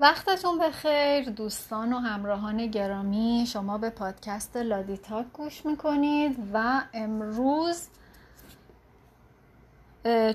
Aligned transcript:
وقتتون 0.00 0.58
بخیر 0.58 1.30
دوستان 1.30 1.92
و 1.92 1.98
همراهان 1.98 2.66
گرامی 2.66 3.44
شما 3.52 3.78
به 3.78 3.90
پادکست 3.90 4.56
لادیتاک 4.56 5.26
گوش 5.32 5.66
می‌کنید 5.66 6.36
و 6.52 6.80
امروز 6.94 7.88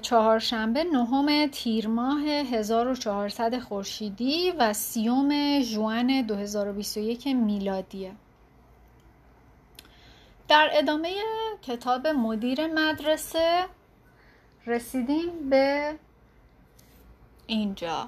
چهارشنبه 0.02 0.84
نهم 0.84 1.47
تیر 1.47 1.88
ماه 1.88 2.21
1400 2.21 3.60
خورشیدی 3.60 4.51
و 4.51 4.73
سی‌ام 4.74 5.62
ژوئن 5.62 6.21
2021 6.21 7.27
میلادیه. 7.27 8.11
در 10.47 10.69
ادامه 10.71 11.13
کتاب 11.61 12.07
مدیر 12.07 12.67
مدرسه 12.67 13.65
رسیدیم 14.65 15.49
به 15.49 15.95
اینجا. 17.48 18.07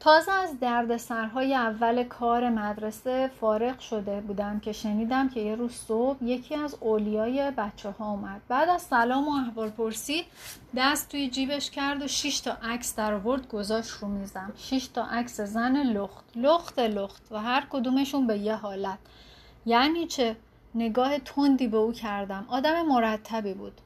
تازه 0.00 0.32
از 0.32 0.60
دردسرهای 0.60 1.54
اول 1.54 2.02
کار 2.04 2.48
مدرسه 2.48 3.30
فارغ 3.40 3.78
شده 3.78 4.20
بودم 4.20 4.60
که 4.60 4.72
شنیدم 4.72 5.28
که 5.28 5.40
یه 5.40 5.54
روز 5.54 5.72
صبح 5.72 6.24
یکی 6.24 6.54
از 6.54 6.76
اولیای 6.80 7.50
بچه 7.50 7.90
ها 7.90 8.10
اومد. 8.10 8.40
بعد 8.48 8.68
از 8.68 8.82
سلام 8.82 9.28
و 9.28 9.30
احوال 9.30 9.70
پرسی 9.70 10.24
دست 10.76 11.08
توی 11.08 11.28
جیبش 11.28 11.70
کرد 11.70 12.02
و 12.02 12.06
شش 12.06 12.40
تا 12.40 12.52
عکس 12.62 12.96
در 12.96 13.14
آورد 13.14 13.48
گذاشت 13.48 13.90
رو 13.90 14.08
میزم. 14.08 14.52
شش 14.56 14.86
تا 14.86 15.04
عکس 15.04 15.40
زن 15.40 15.76
لخت. 15.76 16.24
لخت 16.36 16.78
لخت 16.78 17.22
و 17.30 17.38
هر 17.38 17.66
کدومشون 17.70 18.26
به 18.26 18.38
یه 18.38 18.54
حالت. 18.54 18.98
یعنی 19.66 20.06
چه؟ 20.06 20.36
نگاه 20.74 21.18
تندی 21.18 21.68
به 21.68 21.76
او 21.76 21.92
کردم. 21.92 22.46
آدم 22.48 22.82
مرتبی 22.82 23.54
بود. 23.54 23.80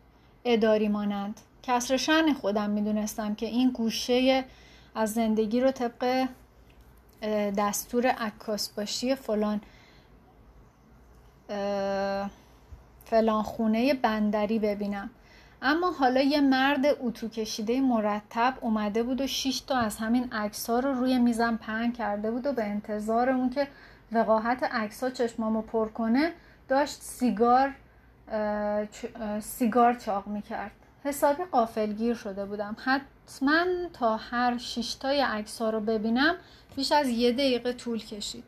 اداری 0.44 0.88
مانند. 0.88 1.40
کسر 1.62 1.96
شن 1.96 2.32
خودم 2.32 2.70
می‌دونستم 2.70 3.34
که 3.34 3.46
این 3.46 3.70
گوشه 3.70 4.44
از 4.94 5.12
زندگی 5.12 5.60
رو 5.60 5.70
طبق 5.70 6.28
دستور 7.58 8.06
عکاس 8.06 8.68
باشی 8.68 9.14
فلان 9.14 9.60
فلان 13.04 13.42
خونه 13.42 13.94
بندری 13.94 14.58
ببینم. 14.58 15.10
اما 15.62 15.90
حالا 15.90 16.20
یه 16.20 16.40
مرد 16.40 16.86
اتو 17.00 17.28
کشیده 17.28 17.80
مرتب 17.80 18.54
اومده 18.60 19.02
بود 19.02 19.20
و 19.20 19.26
شش 19.26 19.60
تا 19.60 19.76
از 19.76 19.96
همین 19.96 20.32
عکس 20.32 20.70
ها 20.70 20.78
رو 20.78 20.92
روی 20.92 21.18
میزم 21.18 21.56
پهن 21.56 21.92
کرده 21.92 22.30
بود 22.30 22.46
و 22.46 22.52
به 22.52 22.64
انتظار 22.64 23.30
اون 23.30 23.50
که 23.50 23.68
وقاحت 24.12 24.62
عکس 24.62 25.02
ها 25.02 25.10
چشمامو 25.10 25.62
پر 25.62 25.88
کنه 25.88 26.32
داشت 26.68 27.02
سیگار 27.02 27.74
سیگار 29.40 29.94
چاق 29.94 30.26
می‌کرد. 30.26 30.72
حسابی 31.04 31.44
قافلگیر 31.44 32.14
شده 32.14 32.44
بودم. 32.44 32.76
حتما 32.84 33.64
تا 33.92 34.16
هر 34.16 34.58
شیشتای 34.58 35.20
عکس 35.20 35.62
ها 35.62 35.70
رو 35.70 35.80
ببینم 35.80 36.34
بیش 36.76 36.92
از 36.92 37.08
یه 37.08 37.32
دقیقه 37.32 37.72
طول 37.72 37.98
کشید. 37.98 38.44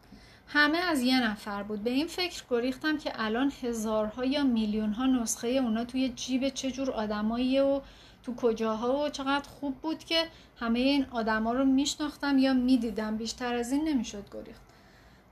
همه 0.49 0.79
از 0.79 1.03
یه 1.03 1.31
نفر 1.31 1.63
بود. 1.63 1.85
به 1.85 1.91
این 1.91 2.07
فکر 2.07 2.43
گریختم 2.51 2.99
که 2.99 3.13
الان 3.15 3.53
هزارها 3.63 4.25
یا 4.25 4.43
میلیون 4.43 4.93
ها 4.93 5.07
نسخه 5.07 5.49
اونا 5.49 5.85
توی 5.85 6.09
جیب 6.09 6.49
چه 6.49 6.71
جور 6.71 6.91
آدماییه 6.91 7.63
و 7.63 7.81
تو 8.23 8.35
کجاها 8.35 9.05
و 9.05 9.09
چقدر 9.09 9.49
خوب 9.49 9.75
بود 9.75 9.99
که 9.99 10.25
همه 10.61 10.79
این 10.79 11.07
آدما 11.11 11.53
رو 11.53 11.65
میشناختم 11.65 12.39
یا 12.39 12.53
می‌دیدم. 12.53 13.17
بیشتر 13.17 13.55
از 13.55 13.73
این 13.73 13.89
نمی‌شد 13.89 14.25
گریخت 14.33 14.64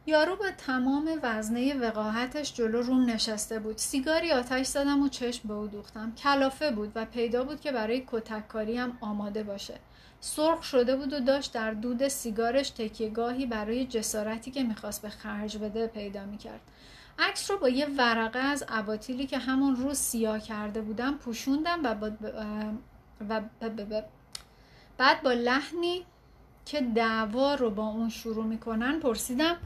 یارو 0.06 0.36
با 0.36 0.50
تمام 0.58 1.10
وزنه 1.22 1.74
وقاحتش 1.74 2.54
جلو 2.54 2.82
روم 2.82 3.10
نشسته 3.10 3.58
بود. 3.58 3.78
سیگاری 3.78 4.32
آتش 4.32 4.66
زدم 4.66 5.02
و 5.02 5.08
چشم 5.08 5.48
به 5.48 5.54
او 5.54 5.66
دوختم. 5.66 6.14
کلافه 6.14 6.70
بود 6.70 6.92
و 6.94 7.04
پیدا 7.04 7.44
بود 7.44 7.60
که 7.60 7.72
برای 7.72 8.04
کتککاری 8.06 8.76
هم 8.76 8.98
آماده 9.00 9.42
باشه. 9.42 9.74
سرخ 10.20 10.62
شده 10.62 10.96
بود 10.96 11.12
و 11.12 11.20
داشت 11.20 11.52
در 11.52 11.70
دود 11.70 12.08
سیگارش 12.08 12.70
تکیهگاهی 12.70 13.46
برای 13.46 13.86
جسارتی 13.86 14.50
که 14.50 14.62
می‌خواست 14.62 15.02
به 15.02 15.08
خرج 15.08 15.58
بده 15.58 15.86
پیدا 15.86 16.24
می‌کرد. 16.24 16.60
عکس 17.18 17.50
رو 17.50 17.58
با 17.58 17.68
یه 17.68 17.86
ورقه 17.86 18.38
از 18.38 18.64
عباطیلی 18.68 19.26
که 19.26 19.38
همون 19.38 19.76
روز 19.76 19.98
سیاه 19.98 20.40
کرده 20.40 20.80
بودم 20.80 21.14
پوشوندم 21.14 21.80
و, 21.84 21.94
با 21.94 22.10
و 23.28 23.40
بعد 24.98 25.22
با 25.22 25.32
لحنی 25.32 26.04
که 26.64 26.80
دعوا 26.80 27.54
رو 27.54 27.70
با 27.70 27.86
اون 27.86 28.08
شروع 28.08 28.44
می‌کنن 28.44 29.00
پرسیدم 29.00 29.56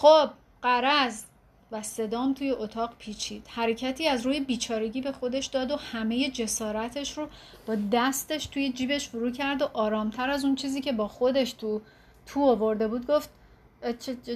خب 0.00 0.30
قرض 0.62 1.24
و 1.72 1.82
صدام 1.82 2.34
توی 2.34 2.50
اتاق 2.50 2.94
پیچید. 2.98 3.46
حرکتی 3.48 4.08
از 4.08 4.26
روی 4.26 4.40
بیچارگی 4.40 5.00
به 5.00 5.12
خودش 5.12 5.46
داد 5.46 5.70
و 5.70 5.76
همه 5.76 6.30
جسارتش 6.30 7.18
رو 7.18 7.28
با 7.66 7.76
دستش 7.92 8.46
توی 8.46 8.72
جیبش 8.72 9.08
فرو 9.08 9.30
کرد 9.30 9.62
و 9.62 9.68
آرامتر 9.72 10.30
از 10.30 10.44
اون 10.44 10.54
چیزی 10.54 10.80
که 10.80 10.92
با 10.92 11.08
خودش 11.08 11.52
تو 11.52 11.80
تو 12.26 12.44
آورده 12.44 12.88
بود 12.88 13.06
گفت 13.06 13.30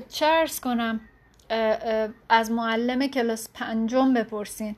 چرس 0.09 0.61
کنم؟ 0.61 1.01
از 2.29 2.51
معلم 2.51 3.07
کلاس 3.07 3.49
پنجم 3.55 4.15
بپرسین 4.15 4.77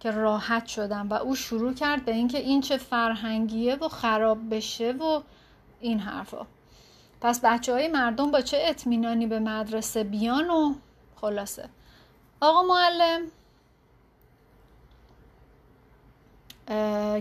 که 0.00 0.10
راحت 0.10 0.66
شدم. 0.66 1.08
و 1.08 1.14
او 1.14 1.34
شروع 1.34 1.74
کرد 1.74 2.04
به 2.04 2.12
اینکه 2.12 2.38
این 2.38 2.60
چه 2.60 2.76
فرهنگیه 2.76 3.76
و 3.76 3.88
خراب 3.88 4.54
بشه 4.54 4.92
و 4.92 5.20
این 5.80 5.98
حرفا. 5.98 6.46
پس 7.20 7.40
بچه 7.44 7.72
های 7.72 7.88
مردم 7.88 8.30
با 8.30 8.40
چه 8.40 8.58
اطمینانی 8.60 9.26
به 9.26 9.38
مدرسه 9.38 10.04
بیان 10.04 10.50
و 10.50 10.74
خلاصه؟ 11.16 11.68
آقا 12.40 12.62
معلم. 12.62 13.22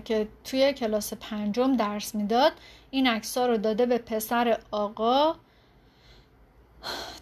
که 0.06 0.28
توی 0.44 0.74
کلاس 0.74 1.14
پنجم 1.14 1.76
درس 1.76 2.16
می‌داد 2.16 2.52
این 2.92 3.08
عکس 3.08 3.38
رو 3.38 3.58
داده 3.58 3.86
به 3.86 3.98
پسر 3.98 4.60
آقا 4.72 5.36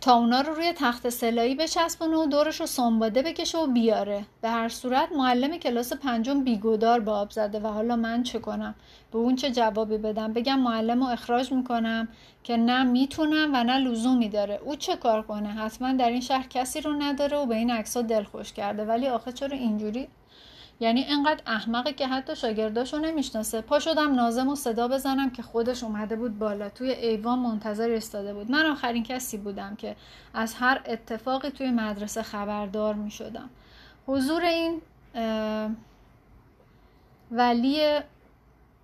تا 0.02 0.14
اونا 0.14 0.42
رو 0.42 0.54
روی 0.54 0.74
تخت 0.74 1.10
سلایی 1.10 1.56
بچسبونه 1.56 2.18
و 2.18 2.26
دورش 2.26 2.60
رو 2.60 2.66
سنباده 2.66 3.22
بکشه 3.22 3.58
و 3.58 3.68
بیاره. 3.68 4.26
به 4.42 4.50
هر 4.50 4.70
صورت 4.70 5.12
معلم 5.12 5.58
کلاس 5.58 5.94
پنجم 5.94 6.44
بیگودار 6.44 7.00
به 7.00 7.12
آب 7.12 7.32
زده 7.32 7.60
و 7.60 7.68
حالا 7.68 7.96
من 7.96 8.24
چه 8.24 8.40
کنم؟ 8.40 8.76
به 9.12 9.18
اون 9.18 9.36
چه 9.36 9.52
جوابی 9.52 9.98
بدم؟ 9.98 10.34
بگم 10.34 10.60
معلم 10.60 11.04
رو 11.04 11.10
اخراج 11.10 11.52
می‌کنم 11.52 12.08
که 12.44 12.58
نه 12.58 12.84
می‌تونم 12.84 13.52
و 13.54 13.64
نه 13.64 13.78
لزومی 13.78 14.30
داره. 14.30 14.60
او 14.66 14.76
چه 14.76 14.96
کار 14.96 15.22
کنه؟ 15.22 15.50
حتما 15.50 15.94
در 15.94 16.10
این 16.10 16.22
شهر 16.22 16.48
کسی 16.48 16.82
رو 16.82 16.94
نداره 16.94 17.38
و 17.38 17.46
به 17.46 17.56
این 17.56 17.72
عکس 17.72 17.98
دلخوش 17.98 18.54
کرده. 18.54 18.86
ولی 18.86 19.08
آخه 19.08 19.32
چرا 19.32 19.58
اینجوری؟ 19.58 20.08
یعنی 20.80 21.06
انقدر 21.10 21.42
احمقه 21.48 21.94
که 21.94 22.08
حتی 22.08 22.36
شاگرداشو 22.36 22.98
نمی‌شناسه. 22.98 23.62
پا 23.62 23.80
شدم 23.80 24.16
نازم 24.16 24.48
و 24.48 24.56
صدا 24.56 24.88
بزنم 24.88 25.30
که 25.30 25.42
خودش 25.42 25.84
اومده 25.84 26.16
بود 26.16 26.40
بالا. 26.40 26.70
توی 26.70 26.90
ایوان 26.90 27.40
منتظر 27.40 27.92
استاده 27.92 28.34
بود. 28.34 28.52
من 28.52 28.66
آخرین 28.66 29.04
کسی 29.04 29.38
بودم 29.38 29.76
که 29.76 29.96
از 30.34 30.54
هر 30.54 30.82
اتفاقی 30.86 31.50
توی 31.50 31.72
مدرسه 31.72 32.24
خبردار 32.24 32.94
می‌شدم. 32.94 33.50
حضور 34.08 34.44
این 34.44 34.82
ولی 37.32 38.00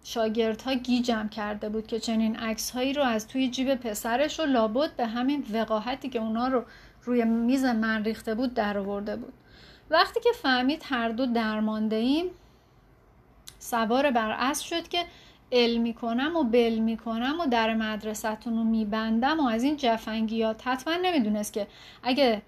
شاگردها 0.03 0.73
گیجم 0.73 1.27
کرده 1.27 1.69
بود 1.69 1.87
که 1.87 1.99
چنین 1.99 2.35
عکس 2.35 2.71
هایی 2.71 2.93
رو 2.93 3.03
از 3.03 3.27
توی 3.27 3.49
جیب 3.49 3.75
پسرش 3.75 4.39
و 4.39 4.43
لابد 4.43 4.95
به 4.95 5.05
همین 5.05 5.45
وقاحتی 5.53 6.09
که 6.09 6.19
اونا 6.19 6.47
رو 6.47 6.63
روی 7.03 7.23
میز 7.23 7.65
من 7.65 8.03
ریخته 8.03 8.35
بود 8.35 8.53
در 8.53 8.77
آورده 8.77 9.15
بود. 9.15 9.33
وقتی 9.89 10.19
که 10.19 10.29
فهمید 10.31 10.83
هر 10.85 11.09
دو 11.09 11.25
درمانده 11.25 11.95
ایم 11.95 12.25
سوار 13.59 14.11
بر 14.11 14.35
اسب 14.39 14.66
شد 14.66 14.88
که 14.88 15.05
ال 15.51 15.77
می‌کنم 15.77 16.35
و 16.35 16.44
بل 16.44 16.77
می‌کنم 16.79 17.39
و 17.39 17.45
در 17.45 17.73
مدرسهتون 17.73 18.57
رو 18.57 18.63
میبندم 18.63 19.39
و 19.39 19.47
از 19.47 19.63
این 19.63 19.77
جفنگیات 19.77 20.67
حتما 20.67 20.95
نمی‌دونست 20.95 21.53
که 21.53 21.67
اگه 22.03 22.41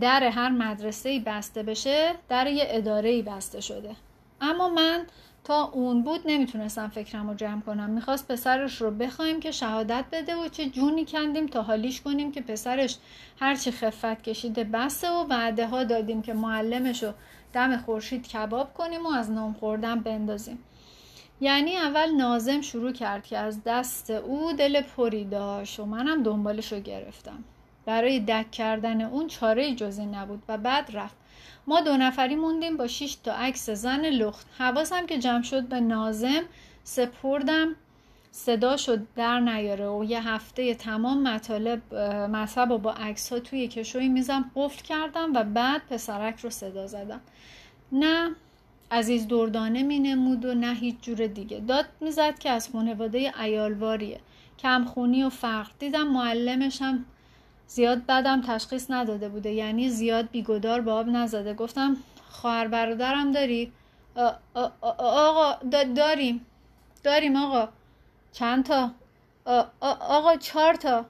در 0.00 0.22
هر 0.24 0.48
مدرسه 0.48 1.22
بسته 1.26 1.62
بشه 1.62 2.14
در 2.28 2.46
یه 2.46 2.64
اداره 2.68 3.22
بسته 3.22 3.60
شده. 3.60 3.96
اما 4.40 4.68
من 4.68 5.06
تا 5.44 5.64
اون 5.64 6.02
بود 6.02 6.20
نمی‌تونستم 6.24 6.88
فکرم 6.88 7.28
رو 7.28 7.34
جمع 7.34 7.60
کنم. 7.60 7.90
می‌خواست 7.90 8.28
پسرش 8.32 8.82
رو 8.82 8.90
بخوایم 8.90 9.40
که 9.40 9.50
شهادت 9.50 10.04
بده 10.12 10.36
و 10.36 10.48
چه 10.48 10.70
جونی 10.70 11.04
کندیم 11.04 11.46
تا 11.46 11.62
حالیش 11.62 12.00
کنیم 12.00 12.32
که 12.32 12.40
پسرش 12.40 12.96
هرچی 13.40 13.70
خفت 13.70 14.22
کشیده 14.22 14.64
بسته 14.64 15.10
و 15.10 15.26
وعده 15.30 15.66
ها 15.66 15.84
دادیم 15.84 16.22
که 16.22 16.32
معلمش 16.32 17.02
رو 17.02 17.12
دم 17.52 17.76
خورشید 17.76 18.28
کباب 18.28 18.74
کنیم 18.74 19.06
و 19.06 19.10
از 19.10 19.30
نام 19.30 19.52
خوردن 19.52 20.00
بندازیم. 20.00 20.58
یعنی 21.40 21.76
اول 21.76 22.10
نازم 22.10 22.60
شروع 22.60 22.92
کرد 22.92 23.26
که 23.26 23.38
از 23.38 23.64
دست 23.64 24.10
او 24.10 24.52
دل 24.52 24.80
پری 24.80 25.24
داشت 25.24 25.80
و 25.80 25.84
منم 25.84 26.22
دنبالش 26.22 26.72
رو 26.72 26.80
گرفتم. 26.80 27.44
برای 27.86 28.20
دک 28.20 28.50
کردن 28.50 29.00
اون 29.00 29.26
چاره 29.26 29.74
جزی 29.74 30.06
نبود 30.06 30.42
و 30.48 30.58
بعد 30.58 30.90
رفت. 30.92 31.16
ما 31.66 31.80
دو 31.80 31.96
نفری 31.96 32.36
موندیم 32.36 32.76
با 32.76 32.86
6 32.86 33.14
تا 33.14 33.32
عکس 33.32 33.70
زن 33.70 34.00
لخت. 34.00 34.46
حواسم 34.58 35.06
که 35.06 35.18
جمع 35.18 35.42
شد 35.42 35.68
به 35.68 35.80
نازم 35.80 36.42
سپردم. 36.84 37.76
صدا 38.30 38.76
شد 38.76 39.06
در 39.16 39.40
نیاره 39.40 39.88
و 39.88 40.04
یه 40.04 40.28
هفته 40.28 40.74
تمام 40.74 41.22
مطالب 41.22 41.94
مطلب 42.30 42.70
و 42.70 42.78
با 42.78 42.92
عکس 42.92 43.32
ها 43.32 43.38
توی 43.38 43.68
کشوی 43.68 44.08
میزم 44.08 44.50
قفل 44.56 44.82
کردم 44.82 45.32
و 45.34 45.44
بعد 45.44 45.82
پسرک 45.90 46.40
رو 46.40 46.50
صدا 46.50 46.86
زدم. 46.86 47.20
نه 47.92 48.30
عزیز 48.90 49.28
دردانه 49.28 49.82
می 49.82 49.98
نمود 49.98 50.44
و 50.44 50.54
نه 50.54 50.74
هیچ 50.74 50.96
جور 51.02 51.26
دیگه. 51.26 51.60
داد 51.60 51.84
می‌زد 52.00 52.38
که 52.38 52.50
از 52.50 52.68
خانواده 52.68 53.32
ایالواریه. 53.40 54.20
کمخونی 54.58 55.22
و 55.22 55.28
فقر 55.28 55.70
دیدم 55.78 56.08
معلمش 56.08 56.82
هم 56.82 57.04
زیاد 57.66 58.06
بدم 58.06 58.40
تشخیص 58.40 58.90
نداده 58.90 59.28
بوده. 59.28 59.50
یعنی 59.50 59.88
زیاد 59.88 60.30
بیگدار 60.30 60.80
به 60.80 60.90
آب 60.90 61.08
نزده. 61.08 61.54
گفتم 61.54 61.96
خواهر 62.30 62.68
برادرم 62.68 63.32
داری؟ 63.32 63.72
آقا 64.98 65.54
داریم. 65.96 66.46
داریم 67.04 67.36
آقا. 67.36 67.68
چند 68.32 68.64
تا؟ 68.64 68.90
آقا 69.80 70.36
چهار 70.36 70.74
تا. 70.74 71.04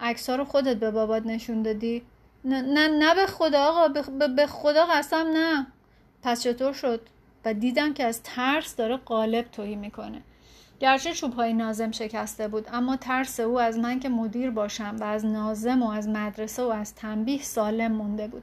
عکس 0.00 0.30
رو 0.30 0.44
خودت 0.44 0.76
به 0.76 0.90
بابات 0.90 1.26
نشون 1.26 1.62
دادی؟ 1.62 2.02
نه 2.44 2.62
نه, 2.62 2.88
نه 2.88 3.14
به 3.14 3.26
خدا 3.26 3.64
آقا 3.64 3.88
به 4.36 4.46
خدا 4.46 4.86
قسم 4.86 5.26
نه. 5.32 5.66
پس 6.22 6.42
چطور 6.42 6.72
شد؟ 6.72 7.00
و 7.44 7.54
دیدم 7.54 7.94
که 7.94 8.04
از 8.04 8.22
ترس 8.22 8.76
داره 8.76 8.96
قالب 8.96 9.50
توهی 9.50 9.76
می‌کنه. 9.76 10.22
گرچه 10.80 11.14
چوبهای 11.14 11.52
نازم 11.52 11.90
شکسته 11.90 12.48
بود 12.48 12.68
اما 12.72 12.96
ترس 12.96 13.40
او 13.40 13.60
از 13.60 13.78
من 13.78 14.00
که 14.00 14.08
مدیر 14.08 14.50
باشم 14.50 14.96
و 15.00 15.04
از 15.04 15.24
نازم 15.24 15.82
و 15.82 15.90
از 15.90 16.08
مدرسه 16.08 16.62
و 16.62 16.68
از 16.68 16.94
تنبیه 16.94 17.42
سالم 17.42 17.92
مونده 17.92 18.28
بود. 18.28 18.42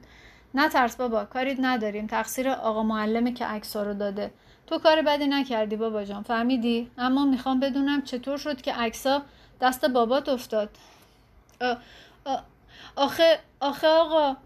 نه 0.53 0.69
ترس 0.69 0.95
بابا 0.95 1.25
کاری 1.25 1.55
نداریم. 1.61 2.07
تقصیر 2.07 2.49
آقا 2.49 2.83
معلمه 2.83 3.31
که 3.31 3.45
عکس 3.45 3.75
رو 3.75 3.93
داده. 3.93 4.31
تو 4.67 4.79
کار 4.79 5.01
بدی 5.01 5.27
نکردی 5.27 5.75
بابا 5.75 6.03
جان 6.03 6.23
فهمیدی؟ 6.23 6.91
اما 6.97 7.25
می‌خوام 7.25 7.59
بدونم 7.59 8.01
چطور 8.01 8.37
شد 8.37 8.61
که 8.61 8.73
عکسا 8.73 9.21
دست 9.61 9.85
بابات 9.85 10.29
افتاد. 10.29 10.69
آخه 12.95 13.39
آخه 13.59 13.87
آقا 13.87 14.37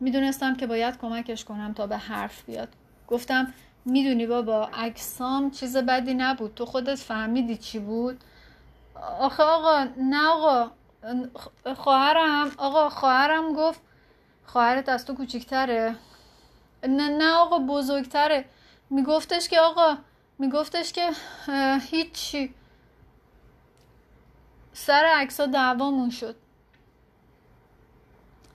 می‌دونستم 0.00 0.56
که 0.56 0.66
باید 0.66 0.98
کمکش 0.98 1.44
کنم 1.44 1.72
تا 1.72 1.86
به 1.86 1.96
حرف 1.96 2.44
بیاد. 2.44 2.68
گفتم 3.08 3.52
می‌دونی 3.86 4.26
بابا 4.26 4.70
عکسام 4.74 5.50
چیز 5.50 5.76
بدی 5.76 6.14
نبود. 6.14 6.54
تو 6.54 6.66
خودت 6.66 6.94
فهمیدی 6.94 7.56
چی 7.56 7.78
بود؟ 7.78 8.24
آخه 9.20 9.42
آقا 9.42 9.86
نه 9.96 10.28
آقا. 10.28 10.70
خواهرم 11.76 12.50
آقا 12.58 12.88
خواهرم 12.88 13.52
گفت 13.52 13.80
خواهرت 14.46 14.88
از 14.88 15.04
تو 15.04 15.14
کوچیکتره. 15.14 15.96
نه 16.82 17.08
نه 17.08 17.32
آقا 17.34 17.58
بزرگتره. 17.58 18.44
میگفتش 18.90 19.48
که 19.48 19.60
آقا 19.60 19.96
میگفتش 20.38 20.92
که 20.92 21.10
هیچی. 21.90 22.54
سر 24.72 25.12
عکسا 25.16 25.46
دعوامون 25.46 26.10
شد. 26.10 26.36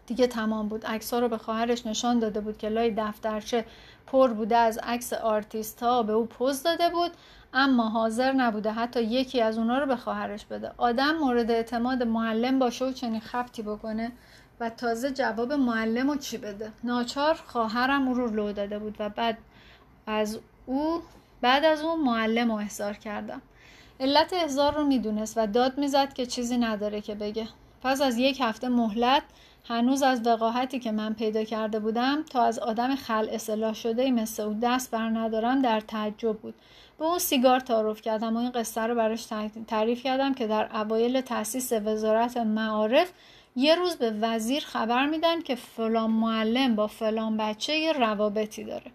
دیگه 0.08 0.28
تمام 0.28 0.68
بود. 0.68 0.86
عکس 0.86 1.14
رو 1.14 1.30
به 1.30 1.38
خواهرش 1.38 1.86
نشان 1.86 2.20
داده 2.20 2.42
بود 2.42 2.58
که 2.58 2.70
لای 2.70 2.94
دفترچه 2.98 3.66
پر 4.08 4.28
بوده 4.28 4.58
از 4.58 4.78
عکس 4.78 5.14
آرتیست 5.14 5.84
ها 5.84 6.04
به 6.04 6.14
او 6.14 6.26
پز 6.26 6.64
داده 6.64 6.90
بود 6.90 7.12
اما 7.54 7.90
حاضر 7.90 8.32
نبوده 8.32 8.72
حتی 8.72 9.04
یکی 9.04 9.42
از 9.42 9.58
اونا 9.58 9.80
رو 9.80 9.86
به 9.86 9.96
خواهرش 9.96 10.46
بده. 10.46 10.72
آدم 10.78 11.16
مورد 11.16 11.52
اعتماد 11.52 12.04
معلم 12.04 12.60
باشه 12.60 12.86
و 12.86 12.92
چنین 12.92 13.20
خبطی 13.20 13.62
بکنه 13.62 14.12
و 14.60 14.70
تازه 14.70 15.12
جواب 15.12 15.54
معلم 15.54 16.10
رو 16.10 16.18
چی 16.18 16.38
بده؟ 16.38 16.72
ناچار 16.84 17.34
خواهرم 17.34 18.08
او 18.08 18.14
رو 18.14 18.36
لو 18.36 18.52
داده 18.52 18.80
بود 18.80 18.96
و 19.00 19.10
بعد 19.10 19.38
از 20.08 20.40
او 20.66 21.02
بعد 21.42 21.66
از 21.66 21.82
اون 21.82 22.00
معلم 22.00 22.52
رو 22.52 22.58
احضار 22.58 22.94
کردم. 22.94 23.42
علت 24.00 24.34
احضار 24.34 24.74
رو 24.74 24.84
می‌دونست 24.84 25.38
و 25.38 25.48
داد 25.48 25.78
می‌زد 25.78 26.14
که 26.14 26.26
چیزی 26.26 26.58
نداره 26.58 27.02
که 27.02 27.16
بگه. 27.16 27.48
پس 27.84 28.02
از 28.02 28.18
یک 28.18 28.42
هفته 28.42 28.70
مهلت 28.70 29.24
هنوز 29.64 30.04
از 30.04 30.22
وقاحتی 30.26 30.80
که 30.80 30.92
من 30.92 31.14
پیدا 31.14 31.44
کرده 31.44 31.80
بودم 31.80 32.24
تا 32.24 32.44
از 32.44 32.60
آدم 32.60 32.96
خل 32.96 33.28
اصلاح 33.32 33.74
شده 33.74 34.12
مثل 34.12 34.44
او 34.44 34.54
دست 34.62 34.92
بر 34.92 35.10
ندارم 35.10 35.62
در 35.62 35.80
تعجب 35.80 36.38
بود. 36.38 36.54
به 37.00 37.06
اون 37.06 37.20
سیگار 37.20 37.60
تعارف 37.60 38.02
کردم 38.02 38.36
و 38.36 38.40
این 38.40 38.52
قصه 38.52 38.82
رو 38.82 38.96
براش 38.96 39.28
تعریف 39.68 40.04
کردم 40.04 40.34
که 40.34 40.48
در 40.48 40.76
اوایل 40.76 41.22
تاسیس 41.22 41.74
وزارت 41.74 42.38
معارف 42.38 43.12
یه 43.56 43.76
روز 43.76 43.96
به 43.96 44.12
وزیر 44.22 44.64
خبر 44.64 45.06
میدن 45.06 45.42
که 45.42 45.56
فلان 45.56 46.12
معلم 46.12 46.76
با 46.76 46.88
فلان 46.88 47.38
بچه 47.38 47.78
یه 47.78 47.92
روابطی 47.92 48.64
داره. 48.64 48.92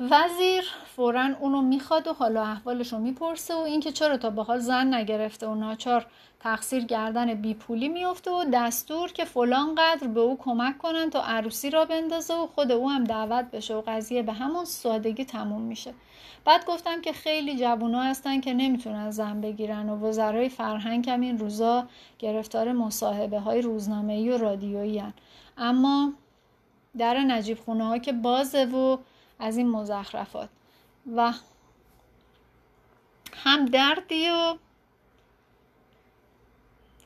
وزیر 0.00 0.64
فورا 0.96 1.28
اونو 1.40 1.62
می‌خواد 1.62 2.06
و 2.08 2.12
حالا 2.12 2.42
احوالش 2.42 2.92
رو 2.92 2.98
می‌پرسه 2.98 3.54
و 3.54 3.58
اینکه 3.58 3.92
چرا 3.92 4.16
تا 4.16 4.30
به 4.30 4.42
حال 4.42 4.58
زن 4.58 4.94
نگرفته 4.94 5.46
و 5.46 5.54
ناچار 5.54 6.06
تقصیر 6.40 6.84
گردن 6.84 7.34
بیپولی 7.34 7.88
میفته 7.88 8.30
و 8.30 8.44
دستور 8.52 9.12
که 9.12 9.24
فلان 9.24 9.74
قدر 9.74 10.06
به 10.06 10.20
او 10.20 10.38
کمک 10.38 10.78
کنن 10.78 11.10
تا 11.10 11.22
عروسی 11.22 11.70
را 11.70 11.84
بندازه 11.84 12.34
و 12.34 12.46
خود 12.46 12.72
او 12.72 12.90
هم 12.90 13.04
دعوت 13.04 13.50
بشه 13.50 13.74
و 13.74 13.82
قضیه 13.86 14.22
به 14.22 14.32
همون 14.32 14.64
سادگی 14.64 15.24
تموم 15.24 15.62
میشه 15.62 15.94
بعد 16.44 16.66
گفتم 16.66 17.00
که 17.00 17.12
خیلی 17.12 17.56
جوونا 17.58 18.02
هستن 18.02 18.40
که 18.40 18.54
نمی‌تونن 18.54 19.10
زن 19.10 19.40
بگیرن 19.40 19.88
و 19.88 20.08
وزرای 20.08 20.48
فرهنگ 20.48 21.10
هم 21.10 21.20
این 21.20 21.38
روزا 21.38 21.86
گرفتار 22.18 22.72
مصاحبه 22.72 23.38
های 23.38 23.62
روزنامه‌ای 23.62 24.30
و 24.30 24.38
رادیویی. 24.38 25.02
اما 25.58 26.12
در 26.98 27.18
نجیب 27.18 27.58
خونه 27.58 27.84
ها 27.84 27.98
که 27.98 28.12
بازه 28.12 28.64
و 28.64 28.98
از 29.40 29.56
این 29.56 29.70
مزخرفات. 29.70 30.48
و 31.16 31.32
هم 33.44 33.64
دردی 33.64 34.30
و 34.30 34.56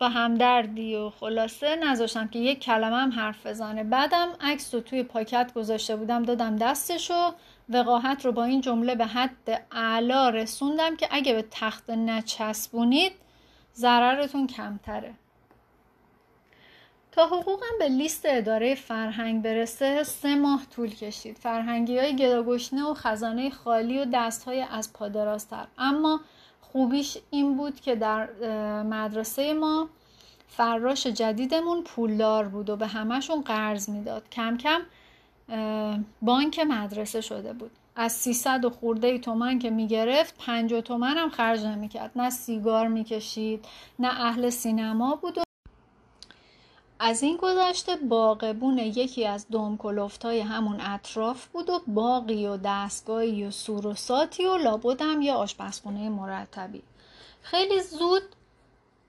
و 0.00 0.08
همدردی 0.08 0.96
و 0.96 1.10
خلاصه 1.10 1.76
نذاشتم 1.76 2.28
که 2.28 2.38
یک 2.38 2.60
کلمه 2.60 2.96
هم 2.96 3.12
حرف 3.12 3.46
بزنه. 3.46 3.84
بعدم 3.84 4.28
عکس 4.40 4.74
رو 4.74 4.80
توی 4.80 5.02
پاکت 5.02 5.54
گذاشته 5.54 5.96
بودم 5.96 6.22
دادم 6.22 6.56
دستشو 6.56 7.34
وقاحت 7.68 8.24
رو 8.24 8.32
با 8.32 8.44
این 8.44 8.60
جمله 8.60 8.94
به 8.94 9.06
حد 9.06 9.66
اعلا 9.72 10.28
رسوندم 10.28 10.96
که 10.96 11.08
اگه 11.10 11.32
به 11.32 11.44
تخت 11.50 11.90
نچسبونید 11.90 13.12
ضررتون 13.74 14.46
کمتره. 14.46 15.14
تا 17.14 17.26
حقوقم 17.26 17.78
به 17.78 17.88
لیست 17.88 18.22
اداره 18.24 18.74
فرهنگ 18.74 19.42
برسه 19.42 20.02
سه 20.02 20.34
ماه 20.34 20.62
طول 20.76 20.90
کشید. 20.90 21.38
فرهنگی 21.38 21.98
های 21.98 22.16
گداگشنه 22.16 22.84
و 22.84 22.94
خزانه 22.94 23.50
خالی 23.50 23.98
و 23.98 24.04
دست 24.12 24.44
های 24.44 24.60
از 24.60 24.92
پادرازتر 24.92 25.66
اما 25.78 26.20
خوبیش 26.60 27.18
این 27.30 27.56
بود 27.56 27.80
که 27.80 27.96
در 27.96 28.28
مدرسه 28.82 29.54
ما 29.54 29.88
فراش 30.48 31.06
جدیدمون 31.06 31.82
پولدار 31.82 32.48
بود 32.48 32.70
و 32.70 32.76
به 32.76 32.86
همهشون 32.86 33.40
قرض 33.40 33.88
می‌داد. 33.88 34.28
کم 34.30 34.56
کم 34.56 34.80
بانک 36.22 36.58
مدرسه 36.58 37.20
شده 37.20 37.52
بود. 37.52 37.70
از 37.96 38.12
300 38.12 38.64
و 38.64 38.70
خورده 38.70 39.18
تومن 39.18 39.58
که 39.58 39.70
می‌گرفت 39.70 40.34
50 40.38 40.80
تومن 40.80 41.16
هم 41.16 41.30
خرج 41.30 41.64
نمی‌کرد. 41.64 42.10
نه 42.16 42.30
سیگار 42.30 42.88
می‌کشید 42.88 43.64
نه 43.98 44.20
اهل 44.20 44.50
سینما 44.50 45.16
بود 45.16 45.38
و 45.38 45.42
از 47.06 47.22
این 47.22 47.36
گذشته 47.36 47.96
باغبون 47.96 48.78
یکی 48.78 49.26
از 49.26 49.46
های 50.24 50.40
همون 50.40 50.80
اطراف 50.80 51.46
بود 51.46 51.70
و 51.70 51.80
باقی 51.86 52.46
و 52.46 52.56
دستگاهی 52.64 53.44
و 53.44 53.50
سور 53.50 53.86
و 53.86 54.56
لابدم 54.56 55.22
یا 55.22 55.34
آشپزخونه 55.34 56.08
مرتبی. 56.08 56.82
خیلی 57.42 57.80
زود 57.80 58.22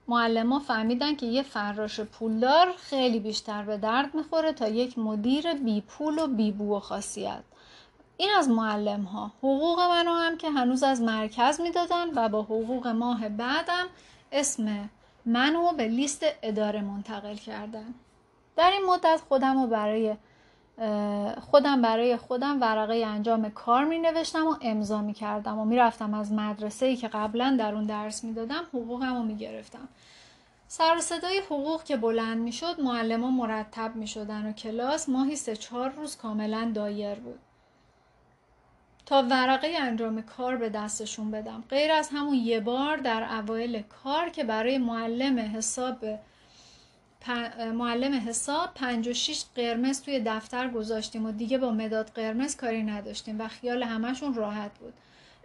معلم 0.08 0.58
فهمیدن 0.58 1.16
که 1.16 1.26
یه 1.26 1.42
فراش 1.42 2.00
پولدار 2.00 2.72
خیلی 2.78 3.20
بیشتر 3.20 3.62
به 3.62 3.76
درد 3.76 4.14
می‌خوره 4.14 4.52
تا 4.52 4.68
یک 4.68 4.98
مدیر 4.98 5.54
بی 5.54 5.80
پول 5.80 6.18
و 6.18 6.26
بی 6.26 6.52
بو 6.52 6.76
و 6.76 6.80
خاصیت. 6.80 7.42
این 8.16 8.30
از 8.38 8.48
معلم 8.48 9.02
ها 9.02 9.32
حقوق 9.38 9.80
منو 9.80 10.14
هم 10.14 10.38
که 10.38 10.50
هنوز 10.50 10.82
از 10.82 11.00
مرکز 11.00 11.60
می‌دادن 11.60 12.06
و 12.14 12.28
با 12.28 12.42
حقوق 12.42 12.86
ماه 12.86 13.28
بعدم 13.28 13.86
اسم 14.32 14.90
منو 15.26 15.72
به 15.72 15.88
لیست 15.88 16.24
اداره 16.42 16.80
منتقل 16.80 17.34
کردن. 17.34 17.94
در 18.56 18.70
این 18.70 18.84
مدت 18.86 19.20
خودم 19.28 19.62
رو 19.62 19.66
برای 19.66 20.16
خودم 21.40 21.82
برای 21.82 22.16
خودم 22.16 22.60
ورقه 22.60 23.06
انجام 23.06 23.50
کار 23.50 23.84
می 23.84 23.98
نوشتم 23.98 24.46
و 24.46 24.56
امضا 24.60 25.02
می 25.02 25.14
کردم 25.14 25.58
و 25.58 25.64
می 25.64 25.76
رفتم 25.76 26.14
از 26.14 26.32
مدرسه 26.32 26.86
ای 26.86 26.96
که 26.96 27.08
قبلا 27.08 27.56
در 27.58 27.74
اون 27.74 27.84
درس 27.84 28.24
می 28.24 28.32
دادم 28.32 28.62
حقوقم 28.68 29.16
رو 29.16 29.22
می 29.22 29.36
گرفتم 29.36 29.88
سر 30.68 31.00
صدای 31.00 31.38
حقوق 31.38 31.84
که 31.84 31.96
بلند 31.96 32.38
می 32.38 32.52
شد 32.52 32.80
معلم 32.80 33.34
مرتب 33.34 33.96
می 33.96 34.06
شدن 34.06 34.46
و 34.48 34.52
کلاس 34.52 35.08
ماهی 35.08 35.36
سه 35.36 35.56
چهار 35.56 35.90
روز 35.90 36.16
کاملا 36.16 36.72
دایر 36.74 37.14
بود. 37.14 37.38
تا 39.06 39.22
ورقه 39.22 39.68
انجام 39.80 40.22
کار 40.22 40.56
به 40.56 40.68
دستشون 40.68 41.30
بدم. 41.30 41.64
غیر 41.70 41.92
از 41.92 42.08
همون 42.12 42.34
یه 42.34 42.60
بار 42.60 42.96
در 42.96 43.38
اوایل 43.38 43.82
کار 43.82 44.28
که 44.28 44.44
برای 44.44 44.78
معلم 44.78 45.38
حساب 45.38 46.04
معلم 47.74 48.28
حساب 48.28 48.74
56 48.74 49.44
قرمز 49.54 50.02
توی 50.02 50.22
دفتر 50.26 50.68
گذاشتیم 50.68 51.26
و 51.26 51.32
دیگه 51.32 51.58
با 51.58 51.70
مداد 51.70 52.10
قرمز 52.14 52.56
کاری 52.56 52.82
نداشتیم 52.82 53.40
و 53.40 53.48
خیال 53.48 53.82
همشون 53.82 54.34
راحت 54.34 54.78
بود. 54.78 54.94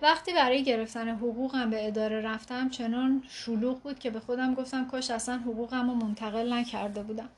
وقتی 0.01 0.33
برای 0.33 0.63
گرفتن 0.63 1.09
حقوقم 1.09 1.69
به 1.69 1.87
اداره 1.87 2.21
رفتم 2.21 2.69
چنان 2.69 3.23
شلوغ 3.29 3.79
بود 3.79 3.99
که 3.99 4.09
به 4.09 4.19
خودم 4.19 4.53
گفتم 4.53 4.87
کاش 4.87 5.11
اصلا 5.11 5.37
حقوقم 5.37 5.89
رو 5.89 5.95
منتقل 5.95 6.53
نکرده 6.53 7.03
بودم. 7.03 7.29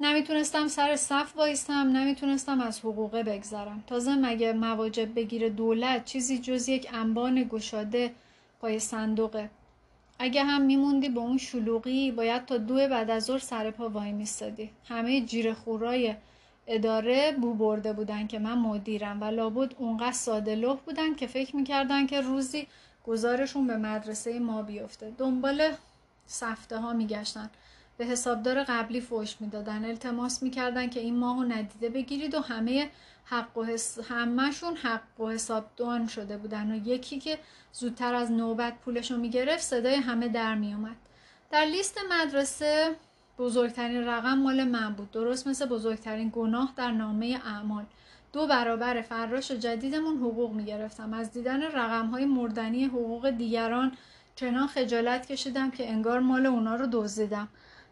نمی‌تونستم 0.00 0.68
سر 0.68 0.96
صف 0.96 1.36
وایستم 1.36 1.72
نمی‌تونستم 1.72 2.60
از 2.60 2.80
حقوقه 2.80 3.22
بگذرم. 3.22 3.84
تازه 3.86 4.14
مگه 4.14 4.52
مواجب 4.52 5.14
بگیره 5.14 5.50
دولت 5.50 6.04
چیزی 6.04 6.38
جز 6.38 6.68
یک 6.68 6.88
انبان 6.92 7.44
گشاده 7.44 8.12
پای 8.60 8.78
صندوقه؟ 8.78 9.50
اگه 10.18 10.44
هم 10.44 10.62
میموندی 10.62 11.08
با 11.08 11.22
اون 11.22 11.38
شلوغی 11.38 12.10
باید 12.10 12.44
تا 12.44 12.58
دو 12.58 12.74
بعد 12.74 13.10
از 13.10 13.24
ظهر 13.24 13.38
سر 13.38 13.70
پا 13.70 13.88
وای 13.88 14.12
میستادی. 14.12 14.70
همه 14.88 15.20
جیر 15.20 15.52
خورای 15.52 16.14
اداره 16.66 17.32
بو 17.32 17.54
برده 17.54 17.92
بودن 17.92 18.26
که 18.26 18.38
من 18.38 18.58
مدیرم 18.58 19.22
و 19.22 19.24
لابد 19.24 19.74
اونقدر 19.78 20.12
ساده 20.12 20.54
لح 20.54 20.76
بودن 20.86 21.14
که 21.14 21.26
فکر 21.26 21.56
می‌کردن 21.56 22.06
که 22.06 22.20
روزی 22.20 22.66
گزارشون 23.06 23.66
به 23.66 23.76
مدرسه 23.76 24.38
ما 24.38 24.62
بیفته. 24.62 25.12
دنبال 25.18 25.68
سفته 26.26 26.78
ها 26.78 26.92
میگشتن. 26.92 27.50
به 27.96 28.06
حسابدار 28.06 28.64
قبلی 28.64 29.00
فوش 29.00 29.36
می‌دادن. 29.40 29.84
التماس 29.84 30.42
می‌کردن 30.42 30.90
که 30.90 31.00
این 31.00 31.16
ماهو 31.16 31.42
ندیده 31.42 31.88
بگیرید 31.88 32.34
و 32.34 32.40
همه 32.40 32.90
حق 33.24 33.58
و 33.58 33.64
حس... 33.64 33.98
همهشون 34.10 34.76
حق 34.76 35.20
و 35.20 35.30
حساب 35.30 35.64
دان 35.76 36.06
شده 36.06 36.36
بودن 36.36 36.72
و 36.72 36.88
یکی 36.88 37.18
که 37.18 37.38
زودتر 37.72 38.14
از 38.14 38.32
نوبت 38.32 38.74
پولشو 38.84 39.16
می‌گرفت 39.16 39.62
صدای 39.62 39.94
همه 39.94 40.28
در 40.28 40.54
میومد 40.54 40.96
در 41.50 41.64
لیست 41.64 41.98
مدرسه 42.10 42.96
بزرگترین 43.38 44.04
رقم 44.04 44.38
مال 44.38 44.64
من 44.64 44.92
بود. 44.92 45.10
درست 45.10 45.46
مثل 45.46 45.66
بزرگترین 45.66 46.30
گناه 46.34 46.72
در 46.76 46.90
نامه 46.90 47.40
اعمال. 47.46 47.84
دو 48.32 48.46
برابر 48.46 49.02
فراش 49.02 49.50
جدیدمون 49.50 50.16
حقوق 50.16 50.52
می‌گرفتم. 50.52 51.14
از 51.14 51.32
دیدن 51.32 51.62
رقم 51.62 52.06
های 52.06 52.24
مردنی 52.24 52.84
حقوق 52.84 53.30
دیگران 53.30 53.92
چنان 54.36 54.66
خجالت 54.66 55.26
کشیدم 55.26 55.70
که 55.70 55.90
انگار 55.90 56.20
مال 56.20 56.46
اونا 56.46 56.76
رو 56.76 56.86
دزدیدم. 56.92 57.48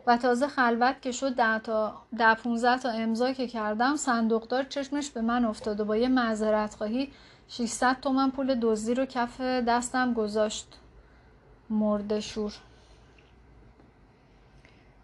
و 0.06 0.16
تازه 0.16 0.48
خلوت 0.48 1.02
که 1.02 1.12
شد 1.12 1.34
ده 1.34 1.58
تا 1.58 2.02
ده 2.18 2.34
15 2.34 2.78
تا 2.78 2.90
امضا 2.90 3.32
که 3.32 3.48
کردم 3.48 3.96
صندوقدار 3.96 4.64
چشمش 4.64 5.10
به 5.10 5.20
من 5.20 5.44
افتاد 5.44 5.80
و 5.80 5.84
با 5.84 5.96
یه 5.96 6.08
معذرت 6.08 6.74
خواهی 6.74 7.12
600 7.48 7.96
تومن 8.02 8.30
پول 8.30 8.58
دزدی 8.60 8.94
رو 8.94 9.04
کف 9.04 9.40
دستم 9.40 10.14
گذاشت. 10.14 10.66
مرده 11.70 12.20
شور. 12.20 12.52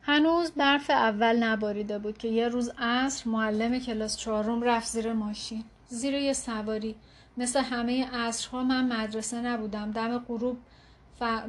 هنوز 0.02 0.50
برف 0.50 0.90
اول 0.90 1.42
نباریده 1.42 1.98
بود 1.98 2.18
که 2.18 2.28
یه 2.28 2.48
روز 2.48 2.70
عصر 2.78 3.30
معلم 3.30 3.78
کلاس 3.78 4.16
چهارم 4.16 4.62
رفت 4.62 4.88
زیر 4.88 5.12
ماشین. 5.12 5.64
زیر 5.88 6.14
یه 6.14 6.32
سواری. 6.32 6.96
مثل 7.36 7.60
همه 7.60 8.10
عصرها 8.16 8.62
من 8.62 8.92
مدرسه 8.92 9.40
نبودم. 9.40 9.90
دم 9.90 10.18
غروب 10.18 10.58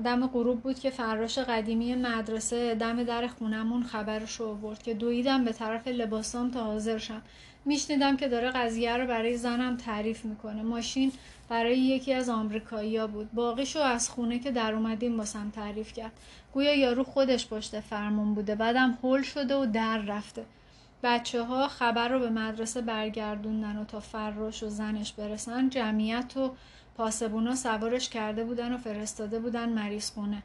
دم 0.04 0.28
غروب 0.28 0.62
بود 0.62 0.80
که 0.80 0.90
فراش 0.90 1.38
قدیمی 1.38 1.96
مدرسه 1.96 2.76
دم 2.76 3.04
در 3.04 3.28
خونمون 3.28 3.84
خبرش 3.84 4.36
رو 4.36 4.48
آورد 4.48 4.84
که 4.84 4.94
دویدم 4.94 5.46
به 5.46 5.52
طرف 5.52 5.88
لباسام 5.88 6.52
تا 6.52 6.64
حاضر 6.64 6.98
شم. 6.98 7.22
میشنیدم 7.66 8.18
که 8.18 8.28
داره 8.28 8.50
قضیه 8.50 8.98
رو 8.98 9.08
برای 9.08 9.38
زنم 9.38 9.78
تعریف 9.78 10.26
می‌کنه. 10.26 10.62
ماشین 10.62 11.12
برای 11.50 11.80
یکی 11.80 12.14
از 12.14 12.30
آمریکایی‌ها 12.30 13.08
بود. 13.08 13.32
باقیشو 13.32 13.80
از 13.80 14.10
خونه 14.10 14.40
که 14.40 14.52
در 14.52 14.74
اومدیم 14.74 15.18
باسم 15.18 15.50
تعریف 15.50 15.94
کرد. 15.94 16.12
گویا 16.54 16.76
یارو 16.76 17.04
خودش 17.04 17.48
پشت 17.48 17.80
فرمون 17.80 18.34
بوده. 18.34 18.56
بعدم 18.56 18.98
هول 19.04 19.22
شده 19.22 19.56
و 19.56 19.66
در 19.66 19.98
رفته. 19.98 20.46
بچه 21.04 21.44
ها 21.44 21.68
خبر 21.68 22.08
رو 22.08 22.20
به 22.20 22.30
مدرسه 22.30 22.82
برگردوندن 22.82 23.78
و 23.78 23.86
تا 23.86 24.00
فراش 24.00 24.64
و 24.64 24.70
زنش 24.70 25.14
برسن 25.14 25.70
جمعیت 25.70 26.38
و 26.38 26.52
پاسبونا 27.00 27.56
سوارش 27.56 28.10
کرده 28.10 28.44
بودن 28.44 28.74
و 28.74 28.78
فرستاده 28.78 29.40
بودن 29.40 29.70
مریض 29.70 30.12
خونه. 30.12 30.44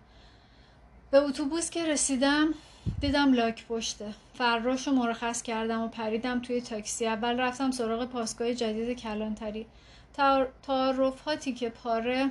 به 1.11 1.19
اتوبوس 1.19 1.71
که 1.71 1.87
رسیدم 1.87 2.55
دیدم 3.01 3.33
لاک 3.33 3.67
پشته. 3.67 4.15
فراش 4.35 4.89
رو 4.89 4.95
مرخص 4.95 5.43
کردم 5.43 5.83
و 5.83 5.89
پریدم 5.89 6.41
توی 6.41 6.61
تاکسی. 6.61 7.07
اول 7.07 7.41
رفتم 7.41 7.71
سراغ 7.71 8.05
پاسگاه 8.05 8.55
جدید 8.55 8.99
کلانتری. 8.99 9.67
تعارف 10.63 11.29
که 11.39 11.71
پاره 11.71 12.31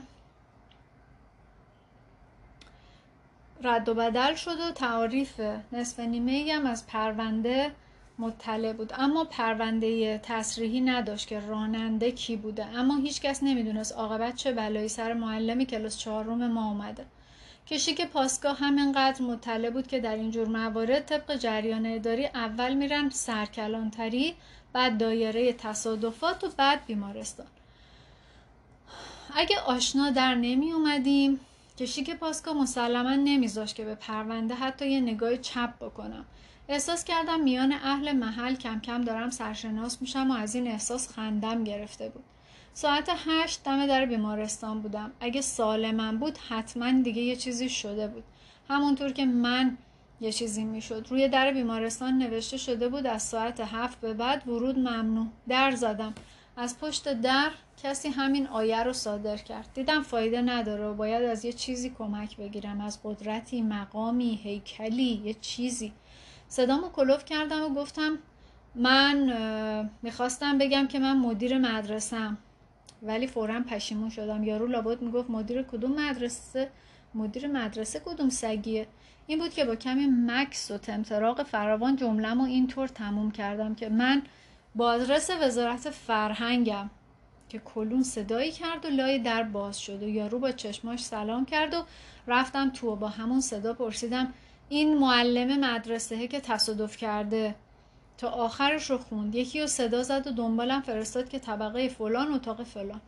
رد 3.63 3.89
و 3.89 3.93
بدل 3.93 4.35
شد 4.35 4.59
و 4.59 4.71
تعاریف 4.71 5.41
نصف 5.71 5.99
نیمه 5.99 6.53
هم 6.53 6.65
از 6.65 6.87
پرونده 6.87 7.71
مطلع 8.19 8.73
بود. 8.73 8.93
اما 8.97 9.23
پرونده 9.23 10.17
تصریحی 10.17 10.81
نداشت 10.81 11.27
که 11.27 11.39
راننده 11.39 12.11
کی 12.11 12.35
بوده. 12.35 12.65
اما 12.65 12.97
هیچکس 12.97 13.43
نمی‌دونست 13.43 13.93
عاقبت 13.93 14.35
چه 14.35 14.51
بلایی 14.51 14.87
سر 14.87 15.13
معلم 15.13 15.63
کلاس 15.63 15.97
چهارم 15.97 16.51
ما 16.51 16.69
اومده. 16.69 17.05
کشیک 17.67 18.01
پاسگاه 18.01 18.57
همینقدر 18.57 19.21
مطلع 19.21 19.69
بود 19.69 19.87
که 19.87 19.99
در 19.99 20.15
اینجور 20.15 20.47
موارد 20.47 21.05
طبق 21.05 21.35
جریان 21.35 21.85
اداری 21.85 22.25
اول 22.25 22.73
میرن 22.73 23.09
سرکلانتری 23.09 24.35
بعد 24.73 24.97
دایره 24.97 25.53
تصادفات 25.53 26.43
و 26.43 26.47
بعد 26.57 26.85
بیمارستان. 26.85 27.47
اگه 29.35 29.59
آشنا 29.59 30.09
در 30.09 30.35
نمی 30.35 30.71
اومدیم 30.71 31.39
کشیک 31.79 32.09
پاسگاه 32.09 32.57
مسلما 32.57 33.15
نمیذاش 33.15 33.73
که 33.73 33.85
به 33.85 33.95
پرونده 33.95 34.55
حتی 34.55 34.89
یه 34.91 34.99
نگاه 34.99 35.37
چپ 35.37 35.75
بکنم. 35.79 36.25
احساس 36.69 37.03
کردم 37.03 37.39
میان 37.39 37.71
اهل 37.71 38.11
محل 38.11 38.55
کم 38.55 38.79
کم 38.79 39.01
دارم 39.01 39.29
سرشناس 39.29 40.01
میشم 40.01 40.31
و 40.31 40.33
از 40.33 40.55
این 40.55 40.67
احساس 40.67 41.09
خندم 41.09 41.63
گرفته 41.63 42.09
بود. 42.09 42.23
ساعت 42.73 43.09
هشت 43.27 43.63
دم 43.63 43.87
در 43.87 44.05
بیمارستان 44.05 44.81
بودم. 44.81 45.11
اگه 45.19 45.41
سالمم 45.41 46.17
بود 46.17 46.37
حتما 46.37 46.91
دیگه 47.01 47.21
یه 47.21 47.35
چیزی 47.35 47.69
شده 47.69 48.07
بود. 48.07 48.23
همونطور 48.69 49.11
که 49.11 49.25
من 49.25 49.77
یه 50.21 50.31
چیزی 50.31 50.63
می‌شد. 50.63 51.07
روی 51.09 51.27
در 51.27 51.51
بیمارستان 51.51 52.17
نوشته 52.17 52.57
شده 52.57 52.89
بود 52.89 53.07
از 53.07 53.23
ساعت 53.23 53.59
هفت 53.59 53.99
به 54.01 54.13
بعد 54.13 54.47
ورود 54.47 54.79
ممنوع. 54.79 55.27
در 55.47 55.71
زدم. 55.71 56.13
از 56.57 56.79
پشت 56.79 57.13
در 57.13 57.51
کسی 57.83 58.09
همین 58.09 58.47
آیه 58.47 58.83
رو 58.83 58.93
صادر 58.93 59.37
کرد. 59.37 59.69
دیدم 59.73 60.03
فایده 60.03 60.41
نداره 60.41 60.85
و 60.85 60.93
باید 60.93 61.23
از 61.23 61.45
یه 61.45 61.53
چیزی 61.53 61.89
کمک 61.89 62.37
بگیرم. 62.37 62.81
از 62.81 62.99
قدرتی 63.03 63.61
مقامی 63.61 64.39
هیکلی 64.43 65.21
یه 65.25 65.33
چیزی. 65.33 65.93
صدامو 66.53 66.89
کلوف 66.89 67.25
کردم 67.25 67.63
و 67.63 67.69
گفتم 67.69 68.17
من 68.75 69.89
می‌خواستم 70.01 70.57
بگم 70.57 70.87
که 70.87 70.99
من 70.99 71.17
مدیر 71.17 71.57
مدرسم 71.57 72.37
ولی 73.03 73.27
فورا 73.27 73.59
پشیمون 73.59 74.09
شدم. 74.09 74.43
یارو 74.43 74.67
لابد 74.67 75.01
می‌گفت 75.01 75.29
مدیر 75.29 75.63
کدوم 75.63 75.91
مدرسه؟ 75.91 76.69
مدیر 77.15 77.47
مدرسه 77.47 78.01
کدوم 78.05 78.29
سگیه؟ 78.29 78.87
این 79.27 79.39
بود 79.39 79.53
که 79.53 79.65
با 79.65 79.75
کمی 79.75 80.07
مکس 80.07 80.71
و 80.71 80.77
تمتراق 80.77 81.43
فراوان 81.43 81.95
جملم 81.95 82.41
و 82.41 82.43
اینطور 82.43 82.87
تموم 82.87 83.31
کردم 83.31 83.75
که 83.75 83.89
من 83.89 84.21
با 84.75 84.87
آدرس 84.87 85.29
وزارت 85.41 85.89
فرهنگم 85.89 86.89
که 87.49 87.59
کلون 87.59 88.03
صدایی 88.03 88.51
کرد 88.51 88.85
و 88.85 88.89
لای 88.89 89.19
در 89.19 89.43
باز 89.43 89.79
شد 89.79 90.03
و 90.03 90.07
یارو 90.07 90.39
با 90.39 90.51
چشماش 90.51 91.03
سلام 91.03 91.45
کرد 91.45 91.73
و 91.73 91.83
رفتم 92.27 92.69
تو 92.69 92.91
و 92.91 92.95
با 92.95 93.07
همون 93.07 93.41
صدا 93.41 93.73
پرسیدم 93.73 94.33
این 94.73 94.97
معلم 94.97 95.59
مدرسه 95.59 96.27
که 96.27 96.39
تصادف 96.39 96.97
کرده. 96.97 97.55
تا 98.17 98.29
آخرش 98.29 98.89
رو 98.89 98.97
خوند. 98.97 99.35
یکی 99.35 99.61
رو 99.61 99.67
صدا 99.67 100.03
زد 100.03 100.27
و 100.27 100.31
دنبالم 100.31 100.81
فرستاد 100.81 101.29
که 101.29 101.39
طبقه 101.39 101.87
فلان 101.89 102.33
اتاق 102.33 102.63
فلان. 102.63 103.01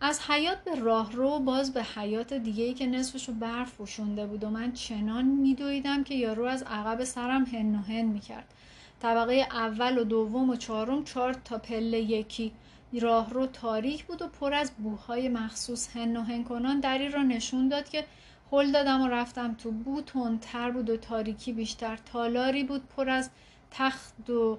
از 0.00 0.20
حیات 0.20 0.64
به 0.64 0.74
راه 0.74 1.12
رو 1.12 1.38
باز 1.38 1.72
به 1.72 1.82
حیات 1.82 2.34
دیگه 2.34 2.64
ای 2.64 2.74
که 2.74 2.86
نصفش 2.86 3.28
رو 3.28 3.34
برف 3.34 3.74
پوشونده 3.74 4.26
بود 4.26 4.44
و 4.44 4.50
من 4.50 4.72
چنان 4.72 5.24
میدویدم 5.24 6.04
که 6.04 6.14
یارو 6.14 6.44
از 6.44 6.62
عقب 6.62 7.04
سرم 7.04 7.44
هن 7.44 7.74
و 7.74 7.82
هن 7.82 8.04
می‌کرد. 8.04 8.54
طبقه 9.02 9.46
اول 9.50 9.98
و 9.98 10.04
دوم 10.04 10.50
و 10.50 10.56
چهارم 10.56 11.04
چهار 11.04 11.32
تا 11.32 11.58
پله 11.58 12.00
یکی. 12.00 12.52
راه 13.00 13.30
رو 13.30 13.46
تاریک 13.46 14.04
بود 14.04 14.22
و 14.22 14.28
پر 14.28 14.54
از 14.54 14.72
بوهای 14.78 15.28
مخصوص 15.28 15.96
هن 15.96 16.16
و 16.16 16.22
هن 16.22 16.44
کنان. 16.44 16.80
دری 16.80 17.08
را 17.08 17.22
نشون 17.22 17.68
داد 17.68 17.88
که 17.88 18.04
هل 18.52 18.72
دادم 18.72 19.00
و 19.00 19.08
رفتم 19.08 19.54
تو 19.54 19.70
بو 19.70 20.02
تر 20.40 20.70
بود 20.70 20.90
و 20.90 20.96
تاریکی 20.96 21.52
بیشتر. 21.52 21.98
تالاری 22.12 22.64
بود 22.64 22.82
پر 22.96 23.10
از 23.10 23.30
تخت 23.70 24.30
و 24.30 24.58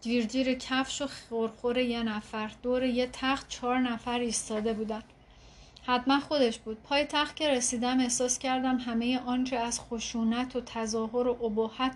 جیرجیر 0.00 0.54
کفش 0.54 1.02
و 1.02 1.06
خورخور 1.06 1.78
یه 1.78 2.02
نفر. 2.02 2.50
دور 2.62 2.82
یه 2.82 3.08
تخت 3.12 3.48
چهار 3.48 3.78
نفر 3.78 4.18
ایستاده 4.18 4.72
بودن. 4.72 5.02
حتما 5.86 6.20
خودش 6.20 6.58
بود. 6.58 6.78
پای 6.82 7.04
تخت 7.04 7.36
که 7.36 7.48
رسیدم 7.48 8.00
احساس 8.00 8.38
کردم 8.38 8.76
همه 8.76 9.18
آنچه 9.18 9.56
از 9.56 9.80
خشونت 9.80 10.56
و 10.56 10.60
تظاهر 10.60 11.28
و 11.28 11.44
ابهت 11.44 11.92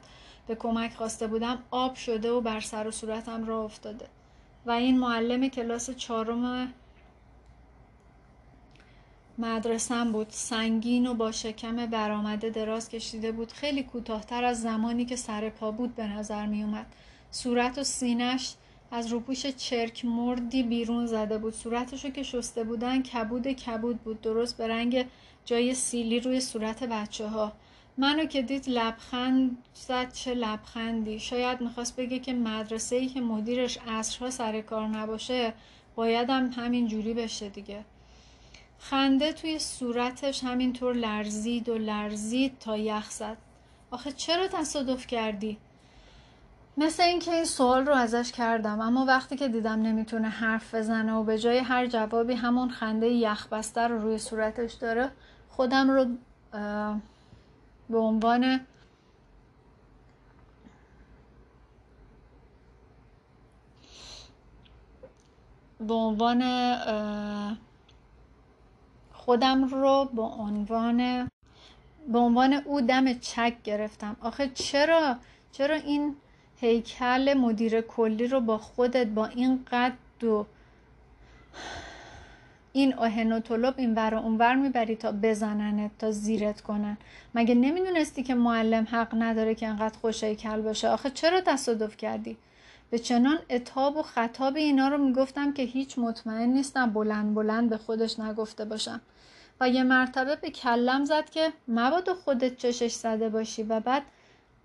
به 0.46 0.54
کمک 0.54 0.94
خواسته 0.94 1.26
بودم 1.26 1.58
آب 1.70 1.94
شده 1.94 2.30
و 2.30 2.40
بر 2.40 2.60
سر 2.60 2.88
و 2.88 2.90
صورتم 2.90 3.44
را 3.46 3.64
افتاده. 3.64 4.06
و 4.66 4.70
این 4.70 4.98
معلم 4.98 5.48
کلاس 5.48 5.90
چهارم 5.90 6.72
مدرسم 9.40 10.12
بود. 10.12 10.26
سنگین 10.30 11.06
و 11.06 11.14
با 11.14 11.32
شکم 11.32 11.86
برآمده 11.86 12.50
دراز 12.50 12.88
کشیده 12.88 13.32
بود. 13.32 13.52
خیلی 13.52 13.82
کوتاهتر 13.82 14.44
از 14.44 14.62
زمانی 14.62 15.04
که 15.04 15.16
سر 15.16 15.48
پا 15.48 15.70
بود 15.70 15.94
به 15.94 16.06
نظر 16.06 16.46
می 16.46 16.62
اومد 16.62 16.86
صورت 17.30 17.78
و 17.78 17.84
سینش 17.84 18.54
از 18.90 19.06
روپوش 19.06 19.46
چرک 19.46 20.04
مردی 20.04 20.62
بیرون 20.62 21.06
زده 21.06 21.38
بود. 21.38 21.54
صورتشو 21.54 22.10
که 22.10 22.22
شسته 22.22 22.64
بودن 22.64 23.02
کبود 23.02 23.48
کبود 23.48 23.96
بود. 23.96 24.20
درست 24.20 24.56
به 24.56 24.68
رنگ 24.68 25.06
جای 25.44 25.74
سیلی 25.74 26.20
روی 26.20 26.40
صورت 26.40 26.84
بچه 26.84 27.28
ها 27.28 27.52
منو 27.98 28.24
که 28.24 28.42
دید 28.42 28.68
لبخند 28.68 29.58
زد 29.74 30.12
چه 30.12 30.34
لبخندی. 30.34 31.18
شاید 31.18 31.60
می‌خواست 31.60 31.96
بگه 31.96 32.18
که 32.18 32.32
مدرسه 32.32 32.96
ای 32.96 33.06
که 33.06 33.20
مدیرش 33.20 33.78
عصرها 33.88 34.30
سر 34.30 34.60
کار 34.60 34.88
نباشه 34.88 35.52
بایدم 35.94 36.50
همین 36.50 36.88
جوری 36.88 37.14
بشه 37.14 37.48
دیگه. 37.48 37.84
خنده 38.80 39.32
توی 39.32 39.58
صورتش 39.58 40.44
همینطور 40.44 40.94
لرزید 40.94 41.68
و 41.68 41.78
لرزید 41.78 42.58
تا 42.58 42.76
یخ 42.76 43.10
زد 43.10 43.36
آخه 43.90 44.12
چرا 44.12 44.48
تصادف 44.48 45.06
کردی؟ 45.06 45.58
مثل 46.76 47.02
اینکه 47.02 47.34
این 47.34 47.44
سوال 47.44 47.86
رو 47.86 47.94
ازش 47.94 48.32
کردم 48.32 48.80
اما 48.80 49.04
وقتی 49.04 49.36
که 49.36 49.48
دیدم 49.48 49.82
نمی‌تونه 49.82 50.28
حرف 50.28 50.74
بزنه 50.74 51.12
و 51.12 51.24
به 51.24 51.38
جای 51.38 51.58
هر 51.58 51.86
جوابی 51.86 52.34
همون 52.34 52.70
خنده 52.70 53.06
یخبسته 53.06 53.80
رو 53.80 53.98
روی 53.98 54.18
صورتش 54.18 54.72
داره 54.72 55.10
خودم 55.48 55.90
رو 55.90 56.06
به 57.90 57.98
عنوان 57.98 58.60
به 65.80 65.94
عنوان 65.94 66.42
خودم 69.30 69.64
رو 69.64 70.08
به 70.14 70.22
عنوان 70.22 71.30
به 72.08 72.18
عنوان 72.18 72.52
او 72.52 72.80
دم 72.80 73.12
چک 73.12 73.54
گرفتم. 73.64 74.16
آخه 74.20 74.50
چرا 74.54 75.16
چرا 75.52 75.74
این 75.74 76.16
هیکل 76.56 77.34
مدیر 77.34 77.80
کلی 77.80 78.26
رو 78.26 78.40
با 78.40 78.58
خودت 78.58 79.06
با 79.06 79.26
این 79.26 79.64
قد 79.72 80.24
و 80.24 80.46
این 82.72 82.94
آهن 82.94 83.32
و 83.32 83.40
طلب 83.40 83.74
این 83.76 83.94
ور 83.94 84.14
اونور 84.14 84.54
می‌بری 84.54 84.96
تا 84.96 85.12
بزننت 85.12 85.90
تا 85.98 86.10
زیرت 86.10 86.60
کنن؟ 86.60 86.96
مگه 87.34 87.54
نمی‌دونستی 87.54 88.22
که 88.22 88.34
معلم 88.34 88.86
حق 88.90 89.14
نداره 89.18 89.54
که 89.54 89.68
انقدر 89.68 89.98
خوش 89.98 90.24
کل 90.24 90.60
باشه؟ 90.60 90.88
آخه 90.88 91.10
چرا 91.10 91.40
تصادف 91.40 91.96
کردی؟ 91.96 92.36
به 92.90 92.98
چنان 92.98 93.38
اتاب 93.50 93.96
و 93.96 94.02
خطاب 94.02 94.56
اینا 94.56 94.88
رو 94.88 94.98
می‌گفتم 94.98 95.52
که 95.52 95.62
هیچ 95.62 95.98
مطمئن 95.98 96.48
نیستم 96.48 96.90
بلند 96.90 97.34
بلند 97.34 97.70
به 97.70 97.76
خودش 97.76 98.20
نگفته 98.20 98.64
باشم. 98.64 99.00
و 99.60 99.68
یه 99.68 99.82
مرتبه 99.82 100.36
به 100.36 100.50
کلم 100.50 101.04
زد 101.04 101.30
که 101.30 101.52
مبادا 101.68 102.14
خودت 102.14 102.56
چشش 102.56 102.92
زده 102.92 103.28
باشی 103.28 103.62
و 103.62 103.80
بعد 103.80 104.02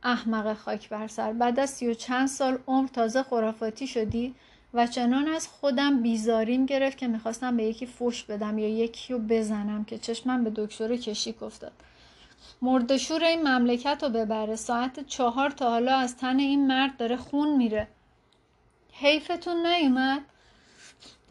احمق 0.04 0.54
خاک 0.54 0.90
بر 0.90 1.08
سر. 1.08 1.34
بعد 1.34 1.60
از 1.60 1.70
سی 1.70 1.88
و 1.88 1.94
چند 1.94 2.28
سال 2.28 2.58
عمر 2.68 2.88
تازه 2.88 3.24
خرافاتی 3.24 3.88
شدی 3.88 4.36
و 4.74 4.88
چنان 4.88 5.28
از 5.28 5.48
خودم 5.48 6.02
بیزاریم 6.02 6.66
گرفت 6.66 6.98
که 6.98 7.08
می‌خواستم 7.08 7.58
به 7.58 7.64
یکی 7.64 7.86
فش 7.86 8.24
بدم 8.24 8.58
یا 8.58 8.70
یکی 8.70 9.14
رو 9.14 9.20
بزنم 9.20 9.84
که 9.84 9.98
چشمم 9.98 10.44
به 10.44 10.52
دکتر 10.56 10.96
کشیک 10.96 11.44
افتاد. 11.44 11.72
مردشور 12.62 13.24
این 13.24 13.48
مملکت 13.48 14.04
رو 14.04 14.10
ببره. 14.10 14.56
ساعت 14.56 15.08
چهار 15.08 15.50
تا 15.50 15.70
حالا 15.70 15.98
از 15.98 16.18
تن 16.18 16.40
این 16.40 16.68
مرد 16.68 16.98
داره 16.98 17.18
خون 17.18 17.58
میره. 17.58 17.88
حیفتون 18.92 19.66
نیومد؟ 19.66 20.22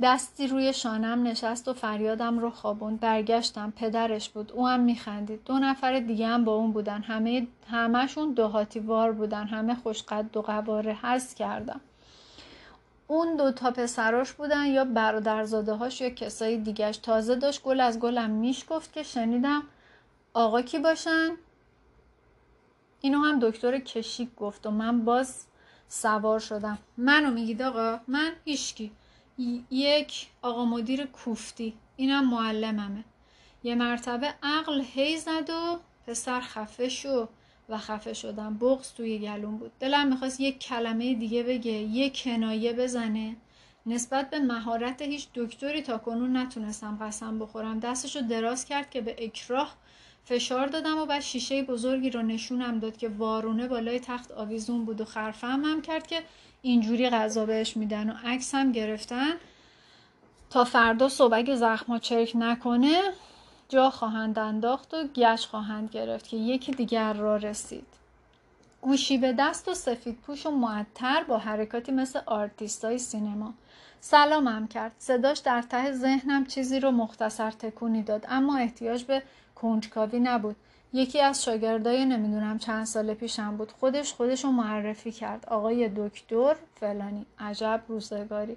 دستی 0.02 0.46
روی 0.46 0.72
شانم 0.72 1.22
نشست 1.26 1.68
و 1.68 1.72
فریادم 1.72 2.38
رو 2.38 2.50
خوابوند. 2.50 3.00
برگشتم 3.00 3.72
پدرش 3.76 4.28
بود. 4.28 4.52
او 4.52 4.68
هم 4.68 4.80
میخندید. 4.80 5.44
دو 5.44 5.58
نفر 5.58 5.98
دیگه 6.00 6.26
هم 6.26 6.44
با 6.44 6.54
اون 6.54 6.72
بودن. 6.72 7.02
همه 7.02 7.46
همهشون 7.70 8.32
دهاتی 8.32 8.80
وار 8.80 9.12
بودن. 9.12 9.46
همه 9.46 9.74
خوشقد 9.74 10.36
و 10.36 10.42
قواره 10.42 10.98
هست 11.02 11.36
کردم. 11.36 11.80
اون 13.06 13.36
دو 13.36 13.52
تا 13.52 13.70
پسراش 13.70 14.32
بودن 14.32 14.66
یا 14.66 14.84
برادرزاده 14.84 15.72
هاش 15.72 16.00
یا 16.00 16.10
کسای 16.10 16.56
دیگهش 16.56 16.96
تازه 16.96 17.34
داشت 17.34 17.62
گل 17.62 17.80
از 17.80 17.98
گلم 18.00 18.30
میش 18.30 18.64
گفت 18.68 18.92
که 18.92 19.02
شنیدم 19.02 19.62
آقا 20.34 20.62
کی 20.62 20.78
باشن؟ 20.78 21.30
اینو 23.00 23.18
هم 23.18 23.38
دکتر 23.38 23.78
کشیک 23.78 24.34
گفت 24.36 24.66
و 24.66 24.70
من 24.70 25.04
باز 25.04 25.44
سوار 25.88 26.38
شدم. 26.38 26.78
منو 26.96 27.30
میگید 27.30 27.62
آقا؟ 27.62 27.98
من 28.08 28.32
هیشکی 28.44 28.92
یک 29.70 30.26
آقا 30.42 30.64
مدیر 30.64 31.06
کوفتی. 31.06 31.74
اینم 31.96 32.30
معلممه. 32.30 33.04
یه 33.64 33.74
مرتبه 33.74 34.34
عقل 34.42 34.82
هی 34.94 35.16
زد 35.16 35.50
و 35.50 35.78
پسر 36.06 36.40
خفه 36.40 36.88
شو 36.88 37.28
و 37.68 37.78
خفه 37.78 38.12
شدم 38.12 38.58
بغز 38.58 38.92
توی 38.92 39.18
گلون 39.18 39.56
بود. 39.56 39.72
دلم 39.80 40.08
می‌خواست 40.08 40.40
یک 40.40 40.58
کلمه 40.58 41.14
دیگه 41.14 41.42
بگه 41.42 41.72
یک 41.72 42.22
کنایه 42.22 42.72
بزنه. 42.72 43.36
نسبت 43.86 44.30
به 44.30 44.38
مهارت 44.38 45.02
هیچ 45.02 45.28
دکتری 45.34 45.82
تا 45.82 45.98
کنون 45.98 46.36
نتونستم 46.36 46.98
قسم 47.00 47.38
بخورم. 47.38 47.80
دستشو 47.80 48.20
دراز 48.20 48.64
کرد 48.64 48.90
که 48.90 49.00
به 49.00 49.16
اکراه 49.18 49.74
فشار 50.24 50.66
دادم 50.66 50.98
و 50.98 51.06
بعد 51.06 51.22
شیشه 51.22 51.62
بزرگی 51.62 52.10
رو 52.10 52.22
نشونم 52.22 52.78
داد 52.78 52.96
که 52.96 53.08
وارونه 53.08 53.68
بالای 53.68 54.00
تخت 54.00 54.32
آویزون 54.32 54.84
بود 54.84 55.00
و 55.00 55.04
خرفم 55.04 55.64
هم 55.64 55.82
کرد 55.82 56.06
که 56.06 56.22
اینجوری 56.64 57.10
غذا 57.10 57.46
بهش 57.46 57.76
میدن 57.76 58.10
و 58.10 58.14
عکس 58.24 58.54
هم 58.54 58.72
گرفتن. 58.72 59.32
تا 60.50 60.64
فردا 60.64 61.08
صبح 61.08 61.36
اگه 61.36 61.56
زخما 61.56 61.98
چرک 61.98 62.32
نکنه 62.34 63.00
جا 63.68 63.90
خواهند 63.90 64.38
انداخت 64.38 64.94
و 64.94 65.04
گش 65.14 65.46
خواهند 65.46 65.90
گرفت 65.90 66.28
که 66.28 66.36
یکی 66.36 66.72
دیگر 66.72 67.12
را 67.12 67.36
رسید. 67.36 67.86
گوشی 68.80 69.18
به 69.18 69.32
دست 69.32 69.68
و 69.68 69.74
سفید 69.74 70.18
پوش 70.26 70.46
و 70.46 70.50
معطر 70.50 71.24
با 71.28 71.38
حرکاتی 71.38 71.92
مثل 71.92 72.20
آرتیستای 72.26 72.98
سینما. 72.98 73.54
سلامم 74.00 74.68
کرد. 74.68 74.92
صداش 74.98 75.38
در 75.38 75.62
ته 75.62 75.92
ذهنم 75.92 76.46
چیزی 76.46 76.80
رو 76.80 76.90
مختصر 76.90 77.50
تکونی 77.50 78.02
داد 78.02 78.26
اما 78.28 78.56
احتیاج 78.56 79.04
به 79.04 79.22
کنجکاوی 79.54 80.20
نبود. 80.20 80.56
یکی 80.94 81.20
از 81.20 81.44
شاگردای 81.44 82.04
نمی‌دونم 82.04 82.58
چند 82.58 82.86
سال 82.86 83.14
پیشم 83.14 83.56
بود. 83.56 83.72
خودش 83.72 84.12
خودش 84.12 84.44
رو 84.44 84.50
معرفی 84.50 85.12
کرد. 85.12 85.46
آقای 85.48 85.90
دکتر 85.96 86.56
فلانی. 86.80 87.26
عجب 87.38 87.82
روزگاری. 87.88 88.56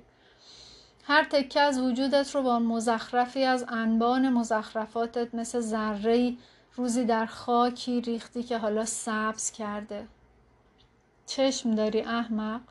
هر 1.03 1.23
تکه 1.23 1.59
از 1.59 1.79
وجودت 1.79 2.35
رو 2.35 2.41
با 2.41 2.59
مزخرفی 2.59 3.43
از 3.43 3.65
انبان 3.67 4.29
مزخرفاتت 4.29 5.35
مثل 5.35 5.59
ذره 5.59 6.33
روزی 6.75 7.05
در 7.05 7.25
خاکی 7.25 8.01
ریختی 8.01 8.43
که 8.43 8.57
حالا 8.57 8.85
سبز 8.85 9.51
کرده. 9.51 10.07
چشم 11.25 11.75
داری 11.75 12.01
احمق. 12.01 12.61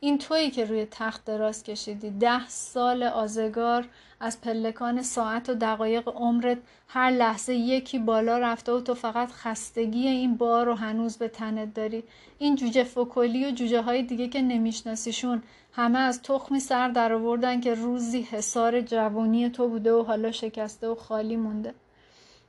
این 0.00 0.18
تویی 0.18 0.50
که 0.50 0.64
روی 0.64 0.86
تخت 0.90 1.24
دراز 1.24 1.62
کشیدی. 1.62 2.10
ده 2.10 2.48
سال 2.48 3.02
آزگار 3.02 3.88
از 4.22 4.40
پلکان 4.40 5.02
ساعت 5.02 5.48
و 5.48 5.54
دقایق 5.54 6.08
عمرت 6.08 6.58
هر 6.88 7.10
لحظه 7.10 7.54
یکی 7.54 7.98
بالا 7.98 8.38
رفته 8.38 8.72
و 8.72 8.80
تو 8.80 8.94
فقط 8.94 9.30
خستگی 9.30 10.08
این 10.08 10.36
بار 10.36 10.66
رو 10.66 10.74
هنوز 10.74 11.16
به 11.16 11.28
تنت 11.28 11.74
داری. 11.74 12.04
این 12.38 12.56
جوجه 12.56 12.84
فکلی 12.84 13.46
و 13.46 13.50
جوجه 13.50 13.82
های 13.82 14.02
دیگه 14.02 14.28
که 14.28 14.42
نمیشناسیشون 14.42 15.42
همه 15.72 15.98
از 15.98 16.22
تخمی 16.22 16.60
سر 16.60 16.88
در 16.88 17.12
آوردن 17.12 17.60
که 17.60 17.74
روزی 17.74 18.22
حسار 18.22 18.80
جوانی 18.80 19.50
تو 19.50 19.68
بوده 19.68 19.92
و 19.92 20.02
حالا 20.02 20.32
شکسته 20.32 20.88
و 20.88 20.94
خالی 20.94 21.36
مونده. 21.36 21.74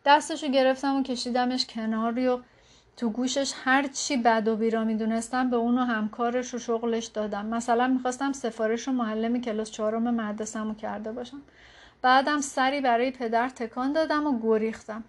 دستشو 0.05 0.47
گرفتم 0.47 0.95
و 0.95 1.03
کشیدمش 1.03 1.65
کناری 1.65 2.27
و 2.27 2.39
تو 2.97 3.10
گوشش 3.10 3.53
هر 3.56 3.88
چی 3.88 4.17
بد 4.17 4.47
و 4.47 4.56
بیرا 4.56 4.84
می‌دونستم 4.84 5.49
به 5.49 5.56
اونو 5.56 5.82
همکارش 5.82 6.53
و 6.53 6.60
شغلش 6.60 7.06
دادم. 7.06 7.45
مثلا 7.45 7.88
می‌خواستم 7.88 8.32
سفارش 8.34 8.88
و 8.88 8.91
معلم 8.91 9.41
کلاس 9.41 9.71
چهارم 9.71 10.03
مدرسه‌مو 10.03 10.73
کرده 10.73 11.12
باشم. 11.12 11.41
بعدم 12.01 12.41
سری 12.41 12.82
برای 12.82 13.12
پدر 13.12 13.49
تکان 13.49 13.93
دادم 13.93 14.27
و 14.27 14.39
گریختم. 14.43 15.03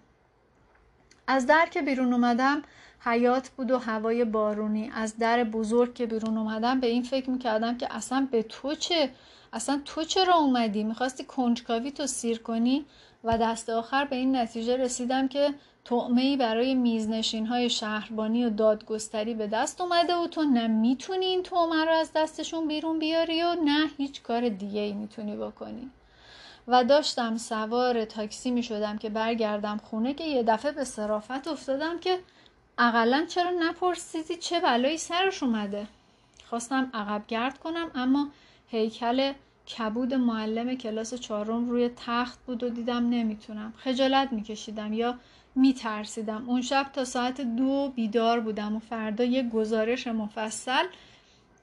از 1.27 1.47
در 1.47 1.67
که 1.71 1.81
بیرون 1.81 2.13
اومدم 2.13 2.61
حیات 2.99 3.49
بود 3.49 3.71
و 3.71 3.77
هوای 3.77 4.25
بارونی. 4.25 4.91
از 4.95 5.17
در 5.17 5.43
بزرگ 5.43 5.93
که 5.93 6.05
بیرون 6.05 6.37
اومدم 6.37 6.79
به 6.79 6.87
این 6.87 7.03
فکر 7.03 7.29
می‌کردم 7.29 7.77
که 7.77 7.95
اصلا 7.95 8.27
به 8.31 8.43
تو 8.43 8.75
چه 8.75 9.09
اصلا 9.53 9.81
تو 9.85 10.03
چرا 10.03 10.35
اومدی؟ 10.35 10.83
می‌خواستی 10.83 11.23
کنجکاوی 11.23 11.91
تو 11.91 12.07
سیر 12.07 12.39
کنی؟ 12.39 12.85
و 13.23 13.37
دست 13.37 13.69
آخر 13.69 14.05
به 14.05 14.15
این 14.15 14.35
نتیجه 14.35 14.77
رسیدم 14.77 15.27
که 15.27 15.53
تعمه 15.85 16.37
برای 16.37 16.75
میزنشین 16.75 17.45
های 17.45 17.69
شهربانی 17.69 18.45
و 18.45 18.49
دادگستری 18.49 19.33
به 19.33 19.47
دست 19.47 19.81
اومده 19.81 20.15
و 20.15 20.27
تو 20.27 20.43
نه 20.43 20.67
می‌تونی 20.67 21.25
این 21.25 21.43
تعمه 21.43 21.85
رو 21.85 21.91
از 21.91 22.11
دستشون 22.15 22.67
بیرون 22.67 22.99
بیاری 22.99 23.43
و 23.43 23.55
نه 23.65 23.89
هیچ 23.97 24.21
کار 24.21 24.49
دیگه 24.49 24.81
ای 24.81 24.93
می‌تونی 24.93 25.35
بکنی. 25.35 25.89
و 26.67 26.83
داشتم 26.83 27.37
سوار 27.37 28.05
تاکسی 28.05 28.51
می 28.51 28.63
شدم 28.63 28.97
که 28.97 29.09
برگردم 29.09 29.77
خونه 29.77 30.13
که 30.13 30.23
یه 30.23 30.43
دفعه 30.43 30.71
به 30.71 30.83
صرافت 30.83 31.47
افتادم 31.47 31.99
که 31.99 32.19
اقلا 32.77 33.25
چرا 33.29 33.51
نپرسیدی 33.59 34.35
چه 34.35 34.59
بلایی 34.59 34.97
سرش 34.97 35.43
اومده. 35.43 35.87
خواستم 36.49 36.89
عقب 36.93 37.21
گرد 37.27 37.59
کنم 37.59 37.91
اما 37.95 38.27
هیکل 38.67 39.33
کبود 39.77 40.13
معلم 40.13 40.77
کلاس 40.77 41.13
چهارم 41.13 41.69
روی 41.69 41.89
تخت 42.05 42.39
بود 42.45 42.63
و 42.63 42.69
دیدم 42.69 43.09
نمی‌تونم. 43.09 43.73
خجالت 43.77 44.33
میکشیدم. 44.33 44.93
یا 44.93 45.15
میترسیدم. 45.55 46.43
اون 46.49 46.61
شب 46.61 46.85
تا 46.93 47.05
ساعت 47.05 47.41
دو 47.41 47.91
بیدار 47.95 48.39
بودم 48.39 48.75
و 48.75 48.79
فردا 48.79 49.23
یه 49.23 49.49
گزارش 49.49 50.07
مفصل 50.07 50.85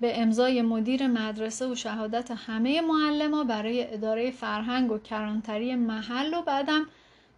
به 0.01 0.21
امضای 0.21 0.63
مدیر 0.63 1.07
مدرسه 1.07 1.67
و 1.67 1.75
شهادت 1.75 2.31
همه 2.31 2.81
معلم 2.81 3.45
برای 3.45 3.95
اداره 3.95 4.31
فرهنگ 4.31 4.93
و 4.93 4.99
کرانتری 4.99 5.77
محل 5.77 6.35
و 6.35 6.43
بعدم 6.43 6.87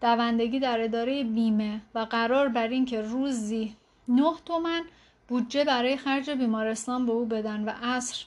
دوندگی 0.01 0.61
در 0.61 0.81
اداره 0.81 1.25
بیمه 1.25 1.81
و 1.95 1.99
قرار 1.99 2.49
بر 2.49 2.69
اینکه 2.69 3.01
روزی 3.01 3.77
نه 4.09 4.33
تومن 4.47 4.83
بودجه 5.29 5.65
برای 5.65 5.97
خرج 5.97 6.31
بیمارستان 6.31 7.07
به 7.07 7.13
او 7.13 7.27
بدن 7.27 7.65
و 7.65 7.73
عصر 7.83 8.25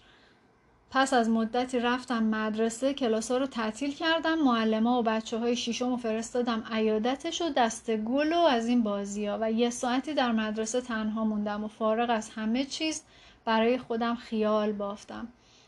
پس 0.92 1.14
از 1.14 1.30
مدتی 1.30 1.80
رفتم 1.80 2.24
مدرسه 2.24 2.94
کلاسا 2.94 3.38
رو 3.38 3.46
تعطیل 3.46 3.94
کردم 3.94 4.40
معلما 4.40 5.00
و 5.00 5.04
بچه 5.04 5.38
های 5.38 5.56
شیشم 5.56 5.92
و 5.92 5.98
فرستادم 5.98 6.64
عیادتش 6.72 7.42
و 7.42 7.50
دست 7.50 7.96
گل 7.96 8.34
و 8.34 8.38
از 8.38 8.68
این 8.68 8.84
بازی 8.84 9.26
ها. 9.26 9.38
و 9.42 9.52
یه 9.52 9.70
ساعتی 9.70 10.14
در 10.14 10.32
مدرسه 10.32 10.82
تنها 10.82 11.26
موندم 11.26 11.64
و 11.64 11.68
فارغ 11.68 12.10
از 12.10 12.30
همه 12.30 12.66
چیز 12.66 13.04
برای 13.46 13.78
خودم 13.78 14.16
خیال 14.16 14.72
بافتم. 14.72 15.28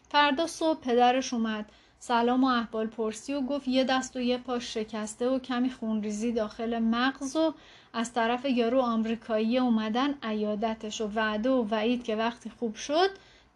فردا 0.09 0.47
صبح 0.47 0.79
پدرش 0.79 1.33
اومد. 1.33 1.65
سلام 1.99 2.43
و 2.43 2.47
احوال 2.47 2.87
پرسی 2.87 3.33
و 3.33 3.41
گفت 3.41 3.67
یه 3.67 3.83
دست 3.83 4.15
و 4.15 4.19
یه 4.19 4.37
پاش 4.37 4.73
شکسته 4.73 5.29
و 5.29 5.39
کمی 5.39 5.69
خونریزی 5.69 6.31
داخل 6.31 6.79
مغز 6.79 7.35
و 7.35 7.53
از 7.93 8.13
طرف 8.13 8.45
یارو 8.45 8.81
آمریکایی 8.81 9.57
اومدن 9.57 10.13
عیادتش 10.23 11.01
و 11.01 11.09
وعده 11.15 11.49
و 11.49 11.67
وعید 11.71 12.03
که 12.03 12.15
وقتی 12.15 12.49
خوب 12.49 12.75
شد 12.75 13.09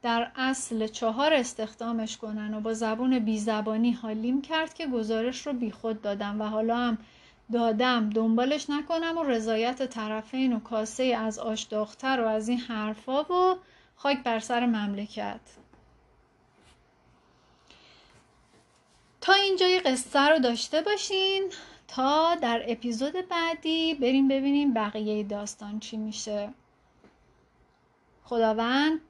در 0.03 0.31
اصل 0.35 0.87
چهار 0.87 1.33
استخدامش 1.33 2.17
کنن 2.17 2.53
و 2.53 2.59
با 2.59 2.73
زبون 2.73 3.19
بی 3.19 3.39
زبانی 3.39 3.91
حالیم 3.91 4.41
کرد 4.41 4.73
که 4.73 4.87
گزارش 4.87 5.47
رو 5.47 5.53
بی 5.53 5.71
خود 5.71 6.01
دادم 6.01 6.41
و 6.41 6.45
حالا 6.45 6.77
هم 6.77 6.97
دادم. 7.51 8.09
دنبالش 8.09 8.69
نکنم 8.69 9.17
و 9.17 9.23
رضایت 9.23 9.85
طرفین 9.85 10.53
و 10.53 10.59
کاسه 10.59 11.03
از 11.03 11.39
آش 11.39 11.63
داختر 11.63 12.21
و 12.21 12.27
از 12.27 12.49
این 12.49 12.59
حرفا 12.59 13.23
و 13.23 13.57
خاک 13.95 14.23
بر 14.23 14.39
سر 14.39 14.65
مملکت. 14.65 15.39
تا 19.21 19.33
اینجای 19.33 19.79
قصه 19.79 20.19
رو 20.19 20.39
داشته 20.39 20.81
باشین 20.81 21.51
تا 21.87 22.35
در 22.35 22.63
اپیزود 22.67 23.13
بعدی 23.29 23.95
بریم 23.95 24.27
ببینیم 24.27 24.73
بقیه 24.73 25.23
داستان 25.23 25.79
چی 25.79 25.97
میشه. 25.97 26.49
خداوند 28.23 29.01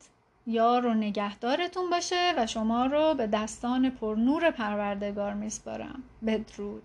یار 0.48 0.86
و 0.86 0.94
نگهدارتون 0.94 1.90
باشه 1.90 2.34
و 2.38 2.48
شما 2.48 2.86
رو 2.86 3.14
به 3.14 3.28
دستان 3.28 3.90
پر 3.90 4.16
نور 4.16 4.52
پروردگار 4.52 5.34
میسپارم. 5.34 6.04
بدرود. 6.28 6.84